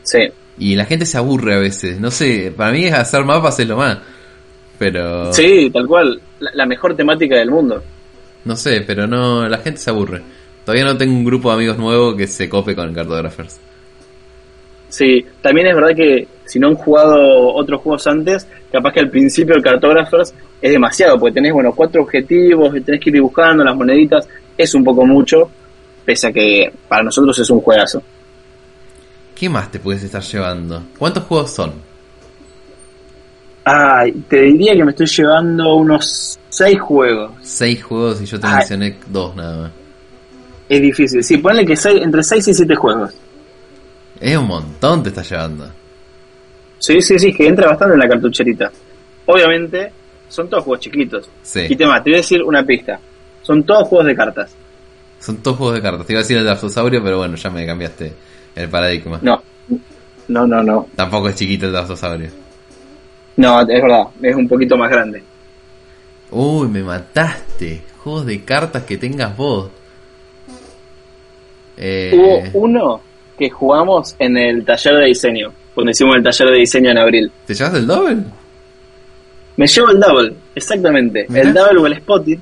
[0.03, 0.19] Sí.
[0.59, 2.01] Y la gente se aburre a veces.
[2.01, 3.99] No sé, para mí es hacer mapas es lo más.
[4.77, 5.31] Pero.
[5.31, 6.19] Sí, tal cual.
[6.39, 7.81] La, mejor temática del mundo.
[8.43, 9.47] No sé, pero no.
[9.47, 10.21] La gente se aburre.
[10.65, 13.61] Todavía no tengo un grupo de amigos nuevo que se cope con Cartographers.
[14.89, 19.09] Sí, también es verdad que si no han jugado otros juegos antes, capaz que al
[19.09, 23.75] principio el Cartographers es demasiado, porque tenés, bueno, cuatro objetivos, tenés que ir buscando las
[23.75, 24.27] moneditas,
[24.57, 25.49] es un poco mucho,
[26.05, 28.01] pese a que para nosotros es un juegazo.
[29.35, 30.83] ¿Qué más te puedes estar llevando?
[30.97, 31.73] ¿Cuántos juegos son?
[33.65, 37.31] Ay, te diría que me estoy llevando unos seis juegos.
[37.41, 39.71] Seis juegos y yo te mencioné dos nada más.
[40.69, 41.23] Es difícil.
[41.23, 43.13] Sí, ponle que seis, entre seis y siete juegos.
[44.19, 45.69] Es un montón te estás llevando.
[46.79, 48.71] Sí, sí, sí, que entra bastante en la cartucherita.
[49.25, 49.91] Obviamente,
[50.29, 51.29] son todos juegos chiquitos.
[51.41, 51.61] Sí.
[51.69, 52.99] Y tema, te voy a decir una pista.
[53.41, 54.55] Son todos juegos de cartas.
[55.19, 56.05] Son todos juegos de cartas.
[56.05, 58.13] Te iba a decir el de pero bueno, ya me cambiaste
[58.55, 59.19] el paradigma.
[59.21, 59.41] No,
[60.27, 60.87] no, no, no.
[60.95, 62.29] Tampoco es chiquito el Dastosaurio.
[63.37, 65.23] No, es verdad, es un poquito más grande.
[66.31, 67.83] Uy, me mataste.
[68.03, 69.69] Juegos de cartas que tengas vos.
[71.77, 72.11] Eh...
[72.13, 73.01] Hubo uno
[73.37, 77.31] que jugamos en el taller de diseño, cuando hicimos el taller de diseño en abril.
[77.45, 78.17] ¿Te llevas el doble?
[79.57, 81.25] Me llevo el Double, exactamente.
[81.29, 81.41] Mirá.
[81.41, 82.37] El Double o el Spotted.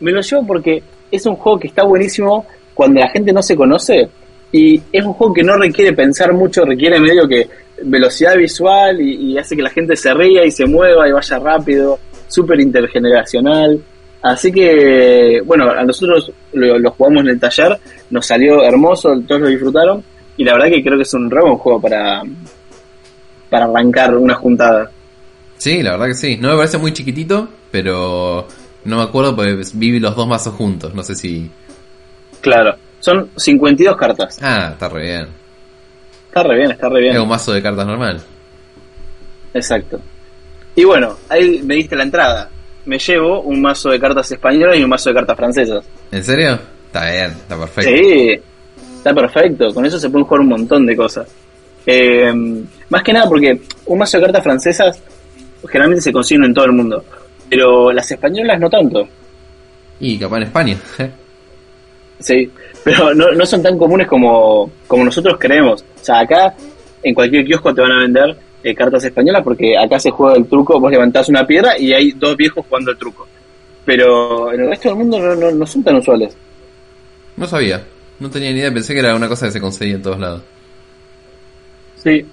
[0.00, 3.56] Me lo llevo porque es un juego que está buenísimo cuando la gente no se
[3.56, 4.08] conoce.
[4.52, 7.48] Y es un juego que no requiere pensar mucho, requiere medio que
[7.84, 11.38] velocidad visual y, y hace que la gente se ría y se mueva y vaya
[11.38, 11.98] rápido.
[12.28, 13.82] Súper intergeneracional.
[14.20, 17.76] Así que, bueno, a nosotros lo, lo jugamos en el taller,
[18.10, 20.04] nos salió hermoso, todos lo disfrutaron.
[20.36, 22.22] Y la verdad que creo que es un re buen juego para,
[23.50, 24.90] para arrancar una juntada.
[25.58, 26.36] Sí, la verdad que sí.
[26.38, 28.48] No me parece muy chiquitito, pero
[28.84, 30.94] no me acuerdo porque vi los dos mazos juntos.
[30.94, 31.50] No sé si.
[32.40, 34.38] Claro, son 52 cartas.
[34.42, 35.28] Ah, está re bien.
[36.28, 37.14] Está re bien, está re bien.
[37.14, 38.22] Es un mazo de cartas normal.
[39.54, 40.00] Exacto.
[40.74, 42.48] Y bueno, ahí me diste la entrada.
[42.86, 45.84] Me llevo un mazo de cartas españolas y un mazo de cartas francesas.
[46.10, 46.58] ¿En serio?
[46.86, 47.90] Está bien, está perfecto.
[47.90, 48.40] Sí,
[49.02, 49.74] está perfecto.
[49.74, 51.28] Con eso se pueden jugar un montón de cosas.
[51.84, 52.32] Eh,
[52.88, 55.02] más que nada porque un mazo de cartas francesas
[55.68, 57.04] generalmente se consiguen en todo el mundo.
[57.50, 59.06] Pero las españolas no tanto.
[59.98, 60.76] Y capaz en España.
[62.20, 62.48] Sí,
[62.84, 65.82] pero no, no son tan comunes como, como nosotros creemos.
[65.82, 66.54] O sea, acá
[67.02, 70.46] en cualquier kiosco te van a vender eh, cartas españolas porque acá se juega el
[70.46, 73.26] truco, vos levantás una piedra y hay dos viejos jugando el truco.
[73.84, 76.36] Pero en el resto del mundo no, no, no son tan usuales.
[77.36, 77.82] no sabía.
[78.22, 78.72] No tenía ni idea.
[78.72, 80.42] Pensé que era una cosa que se conseguía en todos lados.
[81.96, 82.24] Sí.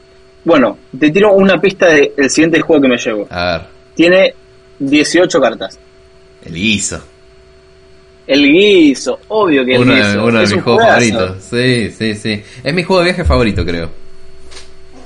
[0.45, 3.27] Bueno, te tiro una pista del siguiente juego que me llevo.
[3.31, 3.61] A ver.
[3.95, 4.33] Tiene
[4.77, 5.79] 18 cartas.
[6.45, 7.03] El guiso.
[8.27, 10.23] El guiso, obvio que el Uno de, guiso.
[10.25, 11.43] uno de Es mis un juegos favoritos.
[11.49, 12.43] Sí, sí, sí.
[12.63, 13.89] Es mi juego de viaje favorito, creo.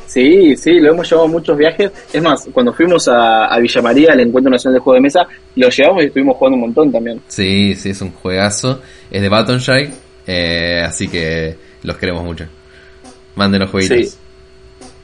[0.05, 1.91] Sí, sí, lo hemos llevado a muchos viajes.
[2.11, 5.21] Es más, cuando fuimos a, a Villa María, al Encuentro Nacional de Juego de Mesa,
[5.55, 7.21] lo llevamos y estuvimos jugando un montón también.
[7.29, 8.81] Sí, sí, es un juegazo.
[9.09, 9.89] Es de Batonshy.
[10.25, 12.45] Eh, así que los queremos mucho.
[13.35, 14.09] Mándenos jueguitos.
[14.09, 14.17] Sí.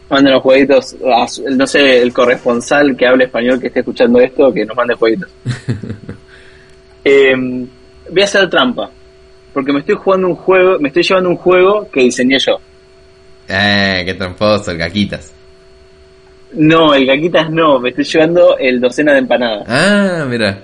[0.09, 4.51] Manden los jueguitos, a no sé, el corresponsal que hable español que esté escuchando esto,
[4.51, 5.29] que nos mande jueguitos.
[7.05, 8.91] Eh, voy a hacer trampa,
[9.53, 12.59] porque me estoy jugando un juego, me estoy llevando un juego que diseñé yo.
[13.47, 15.33] Eh, qué tramposo, el caquitas.
[16.51, 19.63] No, el caquitas no, me estoy llevando el docena de empanadas.
[19.69, 20.61] Ah, mira.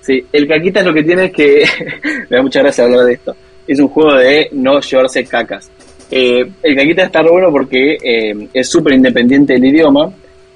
[0.00, 1.64] Sí, el caquitas lo que tiene es que,
[2.30, 3.36] me da mucha gracia hablar de esto,
[3.66, 5.70] es un juego de no llevarse cacas.
[6.10, 10.12] Eh, el caquitas está re bueno porque eh, es súper independiente del idioma,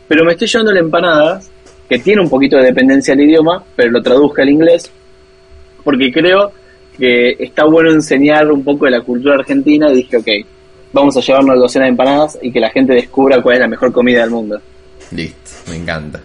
[0.06, 1.50] pero me estoy llevando el empanadas,
[1.88, 4.90] que tiene un poquito de dependencia del idioma, pero lo traduzco al inglés,
[5.82, 6.52] porque creo
[6.96, 10.28] que está bueno enseñar un poco de la cultura argentina y dije, ok,
[10.92, 13.68] vamos a llevarnos la docena de empanadas y que la gente descubra cuál es la
[13.68, 14.60] mejor comida del mundo.
[15.10, 16.20] Listo, me encanta.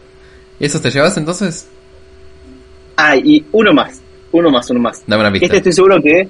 [0.60, 1.68] ¿Y esos te llevas entonces?
[2.98, 5.04] Ah, y uno más, uno más, uno más.
[5.08, 5.46] Dame una pista.
[5.46, 6.28] Este estoy seguro que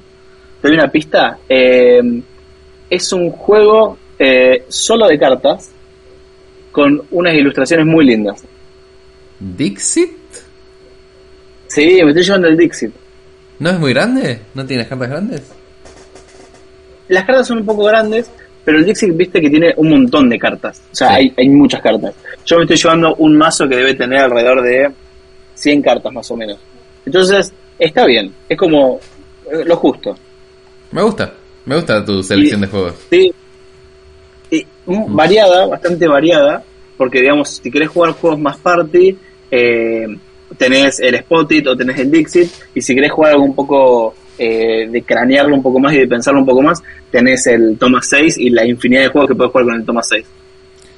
[0.66, 1.38] te doy una pista.
[1.48, 2.02] Eh,
[2.90, 5.70] es un juego eh, solo de cartas
[6.72, 8.44] con unas ilustraciones muy lindas.
[9.40, 10.10] ¿Dixit?
[11.68, 12.92] Sí, me estoy llevando el Dixit.
[13.60, 14.40] ¿No es muy grande?
[14.56, 15.44] ¿No tienes cartas grandes?
[17.10, 18.28] Las cartas son un poco grandes,
[18.64, 20.82] pero el Dixit viste que tiene un montón de cartas.
[20.92, 21.14] O sea, Sí.
[21.16, 22.16] hay, hay muchas cartas.
[22.44, 24.90] Yo me estoy llevando un mazo que debe tener alrededor de
[25.54, 26.58] 100 cartas más o menos.
[27.06, 28.34] Entonces, está bien.
[28.50, 29.00] Es como
[29.52, 30.18] eh, lo justo.
[30.92, 31.34] Me gusta.
[31.66, 32.94] Me gusta tu selección Y- de juegos.
[33.10, 33.34] Sí.
[34.52, 36.64] Y, mm, variada, bastante variada,
[36.98, 39.18] porque digamos, si querés jugar juegos más party,
[39.52, 40.08] eh,
[40.58, 44.88] tenés el Spotted o tenés el Dixit, y si querés jugar algo un poco eh,
[44.92, 48.38] de cranearlo un poco más y de pensarlo un poco más, tenés el Thomas 6
[48.38, 50.26] y la infinidad de juegos que puedes jugar con el Thomas 6.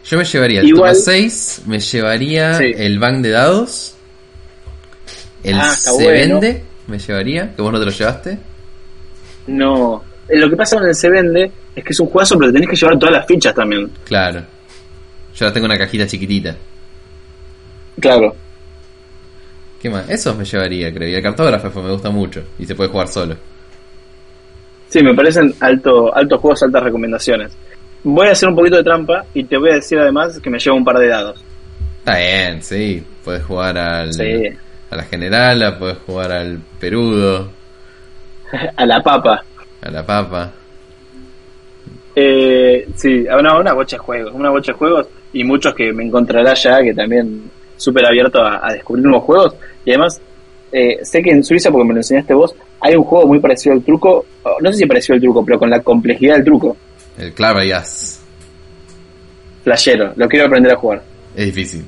[0.10, 2.72] Yo me llevaría el Igual- Toma 6, me llevaría Sí.
[2.76, 3.94] el Bank de dados,
[5.44, 6.40] el Ah, Se bueno.
[6.40, 8.38] vende, me llevaría, que vos no te lo llevaste.
[9.48, 10.04] No.
[10.28, 12.70] Eh, Lo que pasa con el Se Vende es que es un juegazo, pero tenés
[12.70, 13.90] que llevar todas las fichas también.
[14.06, 14.42] Claro.
[15.36, 16.56] Yo ahora tengo una cajita chiquitita.
[18.00, 18.36] Claro.
[19.82, 20.10] ¿Qué más?
[20.10, 21.10] Esos me llevaría, creo.
[21.10, 22.44] Y el cartógrafo me gusta mucho.
[22.58, 23.36] Y se puede jugar solo.
[24.90, 27.52] Sí, me parecen alto, altos juegos, altas recomendaciones.
[28.04, 30.60] Voy a hacer un poquito de trampa y te voy a decir además que me
[30.60, 31.44] llevo un par de dados.
[32.00, 33.04] Está bien, sí.
[33.24, 34.24] Puedes jugar al, Sí.
[34.90, 37.52] a la generala, puedes jugar al perudo,
[38.76, 39.44] A la papa.
[39.82, 40.52] a la papa.
[42.16, 46.04] Eh, sí, una, una bocha de juegos, una bocha de juegos y muchos que me
[46.04, 47.44] encontrará ya, que también
[47.76, 49.56] súper abierto a, a descubrir nuevos juegos.
[49.86, 50.20] Y además,
[50.72, 53.74] eh, sé que en Suiza, porque me lo enseñaste vos, hay un juego muy parecido
[53.76, 54.26] al truco,
[54.62, 56.76] no sé si parecido al truco, pero con la complejidad del truco.
[57.18, 58.22] El Clavarayas.
[59.64, 61.02] Flashero, lo quiero aprender a jugar,
[61.36, 61.86] Es difícil.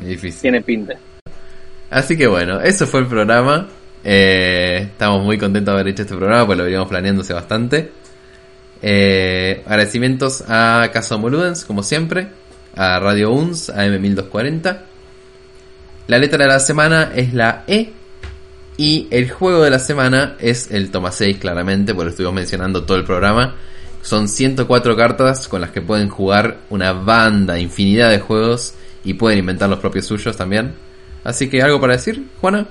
[0.00, 0.40] Es difícil.
[0.40, 0.94] tiene pinta.
[1.90, 3.68] Así que bueno, eso fue el programa.
[4.04, 7.90] Eh, estamos muy contentos de haber hecho este programa, pues lo veníamos planeándose bastante.
[8.82, 12.28] Eh, agradecimientos a Casa Moludens, como siempre,
[12.74, 14.78] a Radio UNS, a M1240.
[16.08, 17.92] La letra de la semana es la E.
[18.76, 22.84] Y el juego de la semana es el Toma 6, claramente, porque lo estuvimos mencionando
[22.84, 23.54] todo el programa.
[24.00, 28.74] Son 104 cartas con las que pueden jugar una banda, infinidad de juegos
[29.04, 30.74] y pueden inventar los propios suyos también.
[31.22, 32.66] Así que, ¿algo para decir, Juana?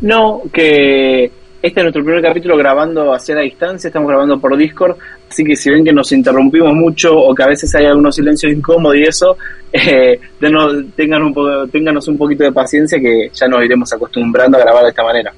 [0.00, 1.30] No, que
[1.64, 4.98] este es nuestro primer capítulo grabando hacia la distancia, estamos grabando por Discord,
[5.30, 8.52] así que si ven que nos interrumpimos mucho o que a veces hay algunos silencios
[8.52, 9.38] incómodos y eso,
[9.72, 14.82] eh, tengan un ténganos un poquito de paciencia que ya nos iremos acostumbrando a grabar
[14.82, 15.32] de esta manera.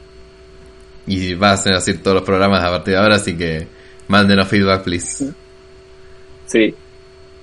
[1.06, 3.68] Y va a ser así todos los programas a partir de ahora, así que
[4.08, 5.32] mándenos feedback, please.
[6.46, 6.74] Sí.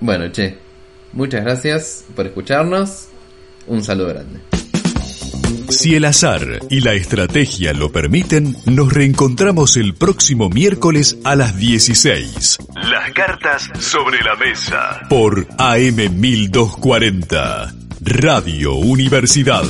[0.00, 0.58] Bueno, che,
[1.12, 3.08] muchas gracias por escucharnos.
[3.66, 4.40] Un saludo grande.
[5.68, 11.56] Si el azar y la estrategia lo permiten, nos reencontramos el próximo miércoles a las
[11.56, 12.58] 16.
[12.74, 15.02] Las cartas sobre la mesa.
[15.08, 17.74] Por AM1240.
[18.00, 19.64] Radio Universidad.